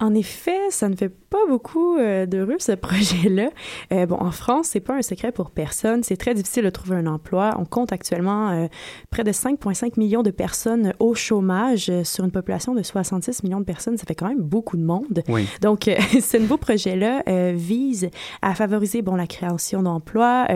En 0.01 0.13
effet, 0.13 0.59
ça 0.71 0.89
ne 0.89 0.97
fait 0.97 1.09
pas 1.09 1.47
beaucoup 1.49 1.99
euh, 1.99 2.27
d'heureux 2.27 2.57
ce 2.59 2.73
projet-là. 2.89 3.51
Euh, 3.93 4.07
bon, 4.07 4.17
en 4.17 4.33
France, 4.33 4.69
c'est 4.71 4.81
pas 4.81 4.97
un 4.97 5.03
secret 5.03 5.31
pour 5.31 5.51
personne. 5.51 6.03
C'est 6.03 6.17
très 6.17 6.35
difficile 6.35 6.65
de 6.65 6.71
trouver 6.71 6.97
un 6.97 7.07
emploi. 7.07 7.55
On 7.59 7.65
compte 7.65 7.93
actuellement 7.93 8.51
euh, 8.51 8.67
près 9.11 9.23
de 9.23 9.31
5,5 9.31 9.93
millions 9.97 10.23
de 10.23 10.33
personnes 10.33 10.95
au 10.99 11.15
chômage 11.15 11.91
euh, 11.91 12.03
sur 12.03 12.25
une 12.25 12.33
population 12.33 12.75
de 12.75 12.83
66 12.83 13.45
millions 13.45 13.61
de 13.61 13.65
personnes. 13.65 13.97
Ça 13.97 14.05
fait 14.05 14.17
quand 14.17 14.29
même 14.29 14.43
beaucoup 14.43 14.77
de 14.77 14.85
monde. 14.85 15.23
Oui. 15.29 15.47
Donc, 15.63 15.85
ce 16.21 16.37
nouveau 16.39 16.57
projet-là 16.57 17.23
vise 17.53 18.11
à 18.43 18.55
favoriser 18.55 19.03
bon 19.03 19.15
la 19.15 19.27
création 19.27 19.83
d'emplois, 19.83 20.49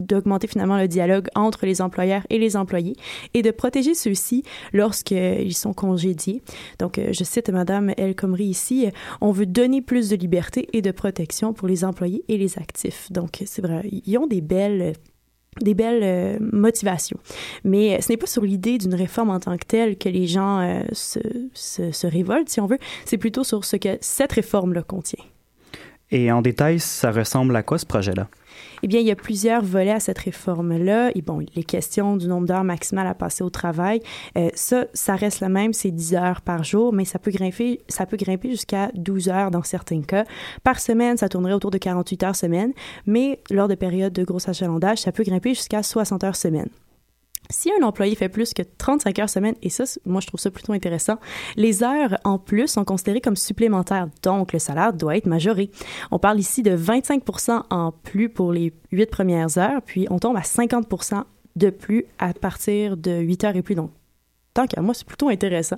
d'augmenter 0.00 0.46
finalement 0.46 0.78
le 0.78 0.88
dialogue 0.88 1.28
entre 1.34 1.66
les 1.66 1.80
employeurs 1.80 2.26
et 2.30 2.38
les 2.38 2.56
employés 2.56 2.96
et 3.34 3.42
de 3.42 3.50
protéger 3.50 3.94
ceux-ci 3.94 4.42
lorsqu'ils 4.72 5.54
sont 5.54 5.72
congédiés. 5.72 6.42
Donc, 6.78 6.98
euh, 6.98 7.12
je 7.12 7.24
cite 7.24 7.50
Madame 7.50 7.92
El 7.96 8.14
Khomri 8.14 8.44
ici, 8.44 8.86
euh, 8.86 8.90
on 9.20 9.32
veut 9.32 9.46
donner 9.46 9.82
plus 9.82 10.08
de 10.08 10.16
liberté 10.16 10.68
et 10.72 10.82
de 10.82 10.90
protection 10.90 11.52
pour 11.52 11.68
les 11.68 11.84
employés 11.84 12.24
et 12.28 12.36
les 12.36 12.58
actifs. 12.58 13.10
Donc, 13.10 13.42
c'est 13.46 13.62
vrai, 13.62 13.82
ils 13.90 14.18
ont 14.18 14.26
des 14.26 14.40
belles 14.40 14.94
des 15.62 15.72
belles 15.72 16.02
euh, 16.02 16.38
motivations. 16.52 17.18
Mais 17.64 18.02
ce 18.02 18.12
n'est 18.12 18.18
pas 18.18 18.26
sur 18.26 18.42
l'idée 18.42 18.76
d'une 18.76 18.94
réforme 18.94 19.30
en 19.30 19.40
tant 19.40 19.56
que 19.56 19.64
telle 19.64 19.96
que 19.96 20.10
les 20.10 20.26
gens 20.26 20.84
se, 20.92 21.18
se, 21.54 21.92
se 21.92 22.06
révoltent, 22.06 22.50
si 22.50 22.60
on 22.60 22.66
veut. 22.66 22.78
C'est 23.06 23.16
plutôt 23.16 23.42
sur 23.42 23.64
ce 23.64 23.76
que 23.76 23.96
cette 24.02 24.32
réforme-là 24.32 24.82
contient. 24.82 25.24
Et 26.10 26.30
en 26.30 26.42
détail, 26.42 26.78
ça 26.78 27.10
ressemble 27.10 27.56
à 27.56 27.62
quoi 27.62 27.78
ce 27.78 27.86
projet-là? 27.86 28.28
Eh 28.82 28.86
bien, 28.88 29.00
il 29.00 29.06
y 29.06 29.10
a 29.10 29.16
plusieurs 29.16 29.62
volets 29.62 29.92
à 29.92 30.00
cette 30.00 30.18
réforme-là. 30.18 31.10
Et 31.14 31.22
bon, 31.22 31.44
les 31.54 31.64
questions 31.64 32.16
du 32.16 32.28
nombre 32.28 32.46
d'heures 32.46 32.64
maximales 32.64 33.06
à 33.06 33.14
passer 33.14 33.42
au 33.42 33.50
travail, 33.50 34.00
euh, 34.36 34.48
ça, 34.54 34.86
ça 34.92 35.16
reste 35.16 35.40
le 35.40 35.48
même, 35.48 35.72
c'est 35.72 35.90
10 35.90 36.14
heures 36.14 36.40
par 36.42 36.64
jour, 36.64 36.92
mais 36.92 37.04
ça 37.04 37.18
peut 37.18 37.30
grimper, 37.30 37.80
ça 37.88 38.06
peut 38.06 38.16
grimper 38.16 38.50
jusqu'à 38.50 38.90
12 38.94 39.28
heures 39.28 39.50
dans 39.50 39.62
certains 39.62 40.02
cas. 40.02 40.24
Par 40.62 40.80
semaine, 40.80 41.16
ça 41.16 41.28
tournerait 41.28 41.54
autour 41.54 41.70
de 41.70 41.78
48 41.78 42.22
heures 42.22 42.36
semaine, 42.36 42.72
mais 43.06 43.40
lors 43.50 43.68
de 43.68 43.74
périodes 43.74 44.12
de 44.12 44.24
gros 44.24 44.48
achalandage, 44.48 44.98
ça 44.98 45.12
peut 45.12 45.24
grimper 45.24 45.54
jusqu'à 45.54 45.82
60 45.82 46.24
heures 46.24 46.36
semaine. 46.36 46.68
Si 47.50 47.70
un 47.72 47.84
employé 47.84 48.14
fait 48.14 48.28
plus 48.28 48.52
que 48.54 48.62
35 48.62 49.18
heures 49.18 49.30
semaine, 49.30 49.54
et 49.62 49.70
ça, 49.70 49.84
moi, 50.04 50.20
je 50.20 50.26
trouve 50.26 50.40
ça 50.40 50.50
plutôt 50.50 50.72
intéressant, 50.72 51.16
les 51.56 51.82
heures 51.82 52.18
en 52.24 52.38
plus 52.38 52.68
sont 52.68 52.84
considérées 52.84 53.20
comme 53.20 53.36
supplémentaires, 53.36 54.08
donc 54.22 54.52
le 54.52 54.58
salaire 54.58 54.92
doit 54.92 55.16
être 55.16 55.26
majoré. 55.26 55.70
On 56.10 56.18
parle 56.18 56.38
ici 56.38 56.62
de 56.62 56.76
25% 56.76 57.62
en 57.70 57.92
plus 57.92 58.28
pour 58.28 58.52
les 58.52 58.72
huit 58.92 59.10
premières 59.10 59.58
heures, 59.58 59.82
puis 59.84 60.06
on 60.10 60.18
tombe 60.18 60.36
à 60.36 60.40
50% 60.40 61.24
de 61.56 61.70
plus 61.70 62.04
à 62.18 62.32
partir 62.34 62.96
de 62.96 63.12
8 63.12 63.44
heures 63.44 63.56
et 63.56 63.62
plus, 63.62 63.74
donc 63.74 63.90
tant 64.56 64.66
qu'à 64.66 64.80
moi, 64.80 64.94
c'est 64.94 65.06
plutôt 65.06 65.28
intéressant. 65.28 65.76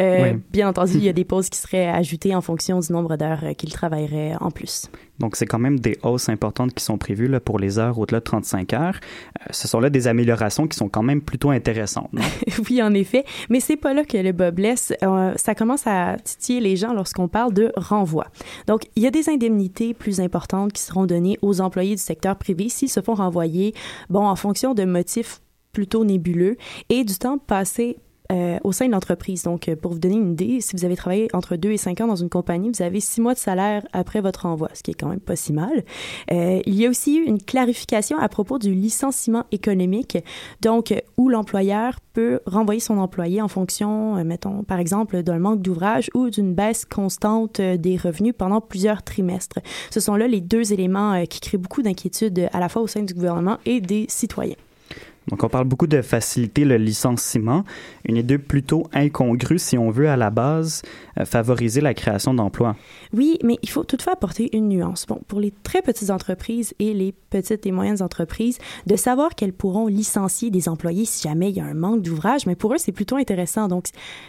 Euh, 0.00 0.32
Oui. 0.32 0.40
Bien 0.50 0.68
entendu, 0.68 0.94
il 0.94 1.04
y 1.04 1.08
a 1.08 1.12
des 1.22 1.24
pauses 1.24 1.48
qui 1.48 1.58
seraient 1.58 1.88
ajoutées 1.88 2.34
en 2.34 2.40
fonction 2.40 2.80
du 2.80 2.92
nombre 2.92 3.16
d'heures 3.16 3.44
euh, 3.44 3.52
qu'il 3.54 3.72
travaillerait 3.72 4.34
en 4.40 4.50
plus. 4.50 4.90
Donc, 5.20 5.36
c'est 5.36 5.46
quand 5.46 5.60
même 5.60 5.78
des 5.78 5.96
hausses 6.02 6.28
importantes 6.28 6.74
qui 6.74 6.82
sont 6.82 6.98
prévues 6.98 7.28
là, 7.28 7.38
pour 7.40 7.58
les 7.58 7.78
heures 7.78 7.98
au-delà 7.98 8.18
de 8.18 8.24
35 8.24 8.72
heures. 8.72 8.98
Euh, 9.40 9.44
ce 9.50 9.68
sont 9.68 9.78
là 9.78 9.90
des 9.90 10.08
améliorations 10.08 10.66
qui 10.66 10.76
sont 10.76 10.88
quand 10.88 11.04
même 11.04 11.22
plutôt 11.22 11.50
intéressantes. 11.50 12.10
oui, 12.68 12.82
en 12.82 12.92
effet. 12.94 13.24
Mais 13.48 13.60
c'est 13.60 13.76
pas 13.76 13.94
là 13.94 14.04
que 14.04 14.18
le 14.18 14.32
bas 14.32 14.50
blesse. 14.50 14.92
Euh, 15.04 15.32
ça 15.36 15.54
commence 15.54 15.86
à 15.86 16.16
titiller 16.22 16.60
les 16.60 16.76
gens 16.76 16.92
lorsqu'on 16.92 17.28
parle 17.28 17.54
de 17.54 17.72
renvoi. 17.76 18.26
Donc, 18.66 18.88
il 18.96 19.04
y 19.04 19.06
a 19.06 19.10
des 19.10 19.30
indemnités 19.30 19.94
plus 19.94 20.20
importantes 20.20 20.72
qui 20.72 20.82
seront 20.82 21.06
données 21.06 21.38
aux 21.42 21.60
employés 21.60 21.94
du 21.94 22.02
secteur 22.02 22.36
privé 22.36 22.68
s'ils 22.68 22.90
se 22.90 23.00
font 23.00 23.14
renvoyer, 23.14 23.72
bon, 24.10 24.26
en 24.26 24.36
fonction 24.36 24.74
de 24.74 24.84
motifs 24.84 25.40
plutôt 25.72 26.04
nébuleux 26.06 26.56
et 26.88 27.04
du 27.04 27.14
temps 27.18 27.36
passé 27.36 27.98
euh, 28.32 28.58
au 28.64 28.72
sein 28.72 28.86
de 28.86 28.92
l'entreprise. 28.92 29.42
Donc, 29.44 29.68
euh, 29.68 29.76
pour 29.76 29.92
vous 29.92 29.98
donner 29.98 30.16
une 30.16 30.32
idée, 30.32 30.60
si 30.60 30.74
vous 30.74 30.84
avez 30.84 30.96
travaillé 30.96 31.28
entre 31.32 31.56
2 31.56 31.70
et 31.70 31.76
5 31.76 32.00
ans 32.00 32.06
dans 32.06 32.16
une 32.16 32.28
compagnie, 32.28 32.70
vous 32.70 32.82
avez 32.82 33.00
6 33.00 33.20
mois 33.20 33.34
de 33.34 33.38
salaire 33.38 33.86
après 33.92 34.20
votre 34.20 34.46
envoi, 34.46 34.68
ce 34.74 34.82
qui 34.82 34.90
est 34.90 34.94
quand 34.94 35.08
même 35.08 35.20
pas 35.20 35.36
si 35.36 35.52
mal. 35.52 35.84
Euh, 36.32 36.60
il 36.66 36.74
y 36.74 36.86
a 36.86 36.88
aussi 36.88 37.18
eu 37.18 37.24
une 37.24 37.40
clarification 37.40 38.18
à 38.18 38.28
propos 38.28 38.58
du 38.58 38.74
licenciement 38.74 39.44
économique, 39.52 40.18
donc 40.60 40.92
où 41.16 41.28
l'employeur 41.28 42.00
peut 42.12 42.40
renvoyer 42.46 42.80
son 42.80 42.98
employé 42.98 43.42
en 43.42 43.48
fonction, 43.48 44.24
mettons, 44.24 44.62
par 44.62 44.78
exemple, 44.78 45.22
d'un 45.22 45.38
manque 45.38 45.62
d'ouvrage 45.62 46.10
ou 46.14 46.30
d'une 46.30 46.54
baisse 46.54 46.84
constante 46.84 47.60
des 47.60 47.96
revenus 47.96 48.34
pendant 48.36 48.60
plusieurs 48.60 49.02
trimestres. 49.02 49.60
Ce 49.90 50.00
sont 50.00 50.16
là 50.16 50.26
les 50.26 50.40
deux 50.40 50.72
éléments 50.72 51.24
qui 51.26 51.40
créent 51.40 51.58
beaucoup 51.58 51.82
d'inquiétude 51.82 52.48
à 52.52 52.60
la 52.60 52.68
fois 52.68 52.82
au 52.82 52.86
sein 52.86 53.02
du 53.02 53.14
gouvernement 53.14 53.58
et 53.66 53.80
des 53.80 54.06
citoyens. 54.08 54.56
Donc, 55.28 55.42
on 55.42 55.48
parle 55.48 55.64
beaucoup 55.64 55.86
de 55.86 56.02
faciliter 56.02 56.64
le 56.64 56.76
licenciement, 56.76 57.64
une 58.04 58.16
idée 58.16 58.38
plutôt 58.38 58.86
incongrue 58.92 59.58
si 59.58 59.76
on 59.76 59.90
veut 59.90 60.08
à 60.08 60.16
la 60.16 60.30
base 60.30 60.82
euh, 61.18 61.24
favoriser 61.24 61.80
la 61.80 61.94
création 61.94 62.32
d'emplois. 62.32 62.76
Oui, 63.12 63.38
mais 63.42 63.58
il 63.62 63.68
faut 63.68 63.84
toutefois 63.84 64.12
apporter 64.12 64.56
une 64.56 64.68
nuance. 64.68 65.06
Bon, 65.06 65.20
pour 65.26 65.40
les 65.40 65.52
très 65.62 65.82
petites 65.82 66.10
entreprises 66.10 66.74
et 66.78 66.94
les 66.94 67.12
petites 67.12 67.66
et 67.66 67.72
moyennes 67.72 68.02
entreprises, 68.02 68.58
de 68.86 68.96
savoir 68.96 69.34
qu'elles 69.34 69.52
pourront 69.52 69.88
licencier 69.88 70.50
des 70.50 70.68
employés 70.68 71.04
si 71.04 71.28
jamais 71.28 71.50
il 71.50 71.56
y 71.56 71.60
a 71.60 71.64
un 71.64 71.74
manque 71.74 72.02
d'ouvrage, 72.02 72.46
mais 72.46 72.54
pour 72.54 72.74
eux, 72.74 72.78
c'est 72.78 72.92
plutôt 72.92 73.16
intéressant. 73.16 73.68
Donc, 73.68 73.86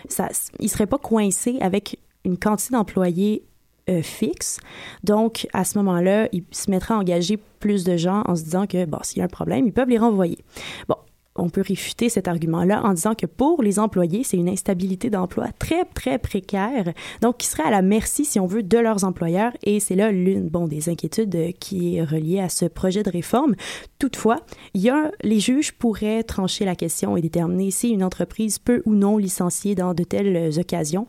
ça, 0.10 0.30
ils 0.60 0.66
ne 0.66 0.70
seraient 0.70 0.88
pas 0.88 0.98
coincés 0.98 1.58
avec 1.62 2.00
une 2.26 2.38
quantité 2.38 2.74
d'employés 2.74 3.44
euh, 3.90 4.02
fixe. 4.02 4.60
Donc, 5.04 5.48
à 5.54 5.64
ce 5.64 5.78
moment-là, 5.78 6.28
ils 6.32 6.44
se 6.52 6.70
mettraient 6.70 6.94
à 6.94 6.98
engager 6.98 7.38
plus 7.60 7.84
de 7.84 7.98
gens 7.98 8.24
en 8.26 8.36
se 8.36 8.44
disant 8.44 8.68
que, 8.68 8.86
bon, 8.86 9.00
s'il 9.04 9.20
y 9.20 9.22
a 9.22 9.26
un 9.26 9.30
problème, 9.30 9.66
ils 9.66 9.74
peuvent 9.74 9.90
les 9.90 9.98
renvoyer. 9.98 10.40
Bon, 10.88 10.98
on 11.38 11.50
peut 11.50 11.64
réfuter 11.66 12.10
cet 12.10 12.28
argument-là 12.28 12.82
en 12.84 12.94
disant 12.94 13.16
que 13.16 13.26
pour 13.26 13.62
les 13.64 13.80
employés, 13.80 14.24
c'est 14.24 14.38
une 14.38 14.50
instabilité 14.50 15.10
d'emploi 15.10 15.48
très, 15.60 15.86
très 15.86 16.18
précaire, 16.18 16.94
donc 17.22 17.38
qui 17.38 17.48
serait 17.48 17.64
à 17.64 17.72
la 17.72 17.82
merci, 17.82 18.26
si 18.26 18.40
on 18.40 18.46
veut, 18.46 18.64
de 18.64 18.78
leurs 18.78 19.04
employeurs. 19.04 19.52
Et 19.64 19.80
c'est 19.80 19.96
là 19.96 20.12
l'une 20.12 20.48
bon, 20.48 20.68
des 20.68 20.90
inquiétudes 20.90 21.54
qui 21.60 21.98
est 21.98 22.04
reliée 22.04 22.40
à 22.40 22.50
ce 22.50 22.66
projet 22.66 23.04
de 23.04 23.10
réforme. 23.10 23.56
Toutefois, 24.00 24.38
il 24.74 24.82
y 24.82 24.90
a, 24.90 25.12
les 25.24 25.40
juges 25.40 25.72
pourraient 25.72 26.24
trancher 26.24 26.66
la 26.66 26.76
question 26.76 27.18
et 27.18 27.22
déterminer 27.22 27.72
si 27.72 27.90
une 27.90 28.04
entreprise 28.04 28.60
peut 28.60 28.82
ou 28.86 28.94
non 28.94 29.18
licencier 29.18 29.76
dans 29.76 29.94
de 29.94 30.04
telles 30.04 30.60
occasions. 30.60 31.08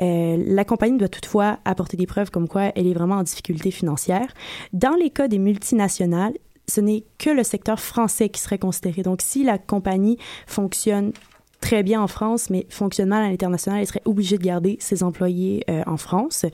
Euh, 0.00 0.42
la 0.46 0.64
compagnie 0.64 0.98
doit 0.98 1.08
toutefois 1.08 1.58
apporter 1.64 1.96
des 1.96 2.06
preuves 2.06 2.30
comme 2.30 2.48
quoi 2.48 2.72
elle 2.74 2.86
est 2.86 2.94
vraiment 2.94 3.16
en 3.16 3.22
difficulté 3.22 3.70
financière. 3.70 4.32
Dans 4.72 4.94
les 4.94 5.10
cas 5.10 5.28
des 5.28 5.38
multinationales, 5.38 6.34
ce 6.70 6.80
n'est 6.80 7.04
que 7.18 7.30
le 7.30 7.42
secteur 7.42 7.80
français 7.80 8.28
qui 8.28 8.40
serait 8.40 8.58
considéré. 8.58 9.02
Donc, 9.02 9.20
si 9.22 9.44
la 9.44 9.58
compagnie 9.58 10.16
fonctionne 10.46 11.12
très 11.60 11.82
bien 11.82 12.00
en 12.00 12.06
France, 12.06 12.48
mais 12.48 12.66
fonctionne 12.70 13.08
mal 13.08 13.22
à 13.22 13.28
l'international, 13.28 13.80
elle 13.80 13.86
serait 13.86 14.02
obligée 14.06 14.38
de 14.38 14.42
garder 14.42 14.78
ses 14.80 15.02
employés 15.02 15.62
euh, 15.68 15.82
en 15.86 15.98
France. 15.98 16.46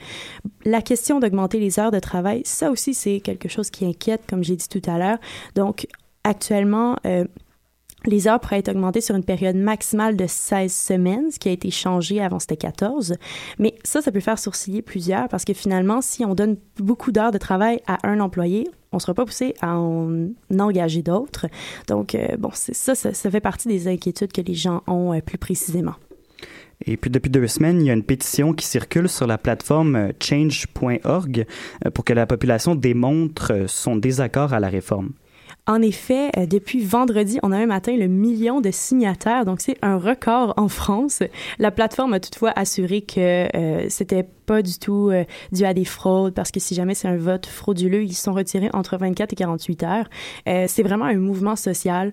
La 0.65 0.83
question 0.83 1.21
d'augmenter 1.21 1.61
les 1.61 1.79
heures 1.79 1.93
de 1.93 2.01
travail, 2.01 2.43
ça 2.45 2.71
aussi, 2.71 2.93
c'est 2.93 3.21
quelque 3.21 3.49
chose 3.49 3.71
qui 3.71 3.87
inquiète, 3.87 4.23
comme 4.29 4.43
j'ai 4.43 4.57
dit 4.57 4.69
tout 4.69 4.83
à 4.87 4.99
l'heure. 4.99 5.19
Donc, 5.55 5.87
actuellement, 6.25 6.97
euh, 7.07 7.25
les 8.07 8.29
heures 8.29 8.41
pourraient 8.41 8.59
être 8.59 8.71
augmentées 8.71 9.01
sur 9.01 9.15
une 9.15 9.25
période 9.25 9.57
maximale 9.57 10.17
de 10.17 10.27
16 10.27 10.73
semaines, 10.73 11.31
ce 11.31 11.39
qui 11.39 11.49
a 11.49 11.53
été 11.53 11.71
changé 11.71 12.21
avant 12.21 12.39
c'était 12.39 12.57
14. 12.57 13.15
Mais 13.59 13.75
ça, 13.85 14.03
ça 14.03 14.13
peut 14.13 14.21
faire 14.21 14.39
sourciller 14.39 14.83
plusieurs 14.83 15.29
parce 15.29 15.45
que 15.45 15.53
finalement, 15.53 16.01
si 16.01 16.25
on 16.25 16.35
donne 16.35 16.57
beaucoup 16.79 17.13
d'heures 17.13 17.33
de 17.33 17.39
travail 17.39 17.81
à 17.87 18.07
un 18.07 18.21
employé, 18.21 18.69
on 18.93 18.97
ne 18.97 19.01
sera 19.01 19.15
pas 19.15 19.25
poussé 19.25 19.55
à 19.61 19.77
en 19.77 20.29
engager 20.59 21.03
d'autres. 21.03 21.47
Donc, 21.89 22.15
euh, 22.15 22.37
bon, 22.39 22.51
ça, 22.53 22.95
ça, 22.95 23.31
fait 23.31 23.41
partie 23.41 23.69
des 23.69 23.89
inquiétudes 23.89 24.33
que 24.33 24.41
les 24.41 24.55
gens 24.55 24.83
ont 24.87 25.13
euh, 25.13 25.21
plus 25.21 25.39
précisément. 25.39 25.95
Et 26.85 26.97
puis 26.97 27.11
depuis 27.11 27.31
deux 27.31 27.47
semaines, 27.47 27.81
il 27.81 27.87
y 27.87 27.91
a 27.91 27.95
une 27.95 28.03
pétition 28.03 28.53
qui 28.53 28.67
circule 28.67 29.09
sur 29.09 29.27
la 29.27 29.39
plateforme 29.39 29.97
euh, 29.97 30.13
change.org 30.23 31.47
pour 31.95 32.05
que 32.05 32.13
la 32.13 32.27
population 32.27 32.75
démontre 32.75 33.65
son 33.67 33.97
désaccord 33.97 34.53
à 34.53 34.61
la 34.61 34.69
réforme. 34.69 35.13
En 35.69 35.83
effet, 35.83 36.31
euh, 36.37 36.47
depuis 36.47 36.85
vendredi, 36.85 37.41
on 37.43 37.51
a 37.51 37.59
même 37.59 37.73
atteint 37.73 37.97
le 37.97 38.07
million 38.07 38.61
de 38.61 38.71
signataires, 38.71 39.45
donc 39.45 39.61
c'est 39.61 39.77
un 39.83 39.99
record 39.99 40.55
en 40.57 40.69
France. 40.69 41.25
La 41.59 41.73
plateforme 41.73 42.13
a 42.13 42.21
toutefois 42.21 42.53
assuré 42.55 43.01
que 43.03 43.49
euh, 43.57 43.87
c'était 43.89 44.23
pas 44.23 44.63
du 44.63 44.79
tout 44.79 45.11
euh, 45.11 45.25
dû 45.51 45.65
à 45.65 45.75
des 45.75 45.85
fraudes, 45.85 46.35
parce 46.35 46.53
que 46.53 46.61
si 46.61 46.77
jamais 46.77 46.95
c'est 46.95 47.09
un 47.09 47.17
vote 47.17 47.47
frauduleux, 47.47 48.05
ils 48.05 48.15
sont 48.15 48.33
retirés 48.33 48.71
entre 48.75 48.97
24 48.97 49.33
et 49.33 49.37
48 49.37 49.83
heures. 49.83 50.09
C'est 50.47 50.85
vraiment 50.85 51.07
un 51.07 51.17
mouvement 51.17 51.57
social. 51.57 52.13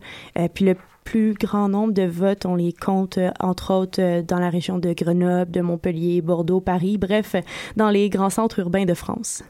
Puis 0.55 0.65
le 0.65 0.75
plus 1.03 1.33
grand 1.33 1.69
nombre 1.69 1.93
de 1.93 2.03
votes, 2.03 2.45
on 2.45 2.55
les 2.55 2.73
compte 2.73 3.19
entre 3.39 3.73
autres 3.73 4.21
dans 4.21 4.39
la 4.39 4.49
région 4.49 4.79
de 4.79 4.93
Grenoble, 4.93 5.51
de 5.51 5.61
Montpellier, 5.61 6.21
Bordeaux, 6.21 6.61
Paris, 6.61 6.97
bref, 6.97 7.35
dans 7.75 7.89
les 7.89 8.09
grands 8.09 8.31
centres 8.31 8.59
urbains 8.59 8.85
de 8.85 8.93
France. 8.93 9.43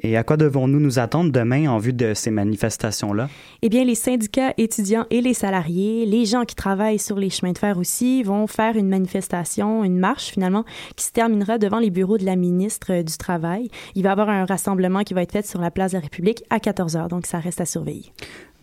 Et 0.00 0.16
à 0.16 0.22
quoi 0.22 0.36
devons-nous 0.36 0.80
nous 0.80 0.98
attendre 0.98 1.30
demain 1.30 1.68
en 1.68 1.78
vue 1.78 1.92
de 1.92 2.14
ces 2.14 2.30
manifestations-là? 2.30 3.28
Eh 3.60 3.68
bien, 3.68 3.84
les 3.84 3.94
syndicats 3.94 4.54
étudiants 4.56 5.06
et 5.10 5.20
les 5.20 5.34
salariés, 5.34 6.06
les 6.06 6.24
gens 6.24 6.44
qui 6.44 6.54
travaillent 6.54 6.98
sur 6.98 7.18
les 7.18 7.30
chemins 7.30 7.52
de 7.52 7.58
fer 7.58 7.76
aussi, 7.76 8.22
vont 8.22 8.46
faire 8.46 8.76
une 8.76 8.88
manifestation, 8.88 9.84
une 9.84 9.98
marche 9.98 10.30
finalement, 10.30 10.64
qui 10.96 11.04
se 11.04 11.12
terminera 11.12 11.58
devant 11.58 11.78
les 11.78 11.90
bureaux 11.90 12.18
de 12.18 12.24
la 12.24 12.36
ministre 12.36 12.92
euh, 12.92 13.02
du 13.02 13.16
Travail. 13.16 13.70
Il 13.94 14.02
va 14.02 14.10
y 14.10 14.12
avoir 14.12 14.30
un 14.30 14.44
rassemblement 14.44 15.02
qui 15.02 15.14
va 15.14 15.22
être 15.22 15.32
fait 15.32 15.46
sur 15.46 15.60
la 15.60 15.70
place 15.70 15.92
de 15.92 15.98
la 15.98 16.02
République 16.02 16.42
à 16.50 16.58
14 16.58 16.96
heures, 16.96 17.08
donc 17.08 17.26
ça 17.26 17.38
reste 17.38 17.60
à 17.60 17.66
surveiller. 17.66 18.12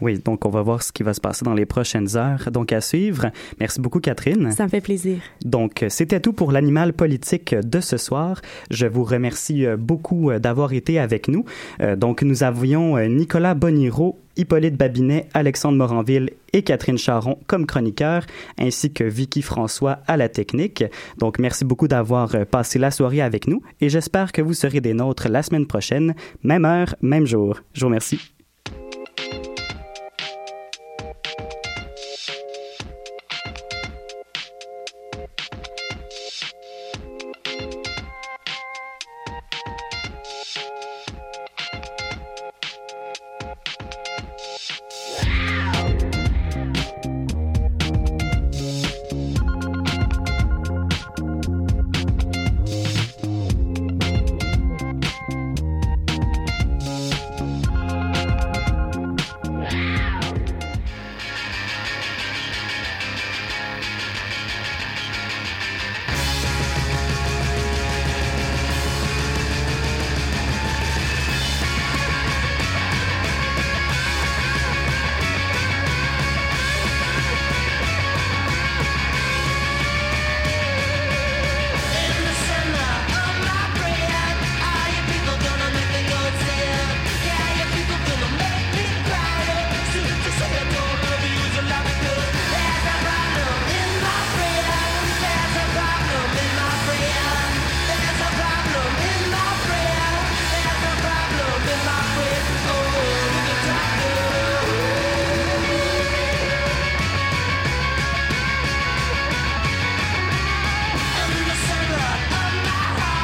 Oui, 0.01 0.19
donc 0.23 0.45
on 0.45 0.49
va 0.49 0.62
voir 0.62 0.81
ce 0.81 0.91
qui 0.91 1.03
va 1.03 1.13
se 1.13 1.21
passer 1.21 1.43
dans 1.43 1.53
les 1.53 1.65
prochaines 1.65 2.15
heures. 2.15 2.49
Donc 2.51 2.71
à 2.71 2.81
suivre. 2.81 3.31
Merci 3.59 3.81
beaucoup, 3.81 3.99
Catherine. 3.99 4.51
Ça 4.51 4.63
me 4.63 4.69
fait 4.69 4.81
plaisir. 4.81 5.17
Donc, 5.43 5.85
c'était 5.89 6.19
tout 6.19 6.33
pour 6.33 6.51
l'animal 6.51 6.93
politique 6.93 7.55
de 7.55 7.79
ce 7.79 7.97
soir. 7.97 8.41
Je 8.71 8.85
vous 8.85 9.03
remercie 9.03 9.65
euh, 9.65 9.77
beaucoup 9.77 10.31
euh, 10.31 10.39
d'avoir 10.39 10.73
été 10.73 10.99
avec 10.99 11.27
nous. 11.27 11.45
Euh, 11.81 11.95
Donc, 11.95 12.21
nous 12.21 12.43
avions 12.43 12.97
Nicolas 13.07 13.55
Boniro, 13.55 14.17
Hippolyte 14.38 14.75
Babinet, 14.77 15.27
Alexandre 15.33 15.77
Moranville 15.77 16.31
et 16.53 16.63
Catherine 16.63 16.97
Charon 16.97 17.38
comme 17.47 17.65
chroniqueurs, 17.65 18.25
ainsi 18.57 18.91
que 18.93 19.03
Vicky 19.03 19.41
François 19.41 19.99
à 20.07 20.17
la 20.17 20.29
technique. 20.29 20.83
Donc, 21.17 21.39
merci 21.39 21.65
beaucoup 21.65 21.88
d'avoir 21.88 22.45
passé 22.49 22.79
la 22.79 22.91
soirée 22.91 23.21
avec 23.21 23.47
nous 23.47 23.62
et 23.81 23.89
j'espère 23.89 24.31
que 24.31 24.41
vous 24.41 24.53
serez 24.53 24.81
des 24.81 24.93
nôtres 24.93 25.27
la 25.29 25.43
semaine 25.43 25.67
prochaine, 25.67 26.15
même 26.43 26.65
heure, 26.65 26.95
même 27.01 27.25
jour. 27.25 27.59
Je 27.73 27.81
vous 27.81 27.88
remercie. 27.88 28.33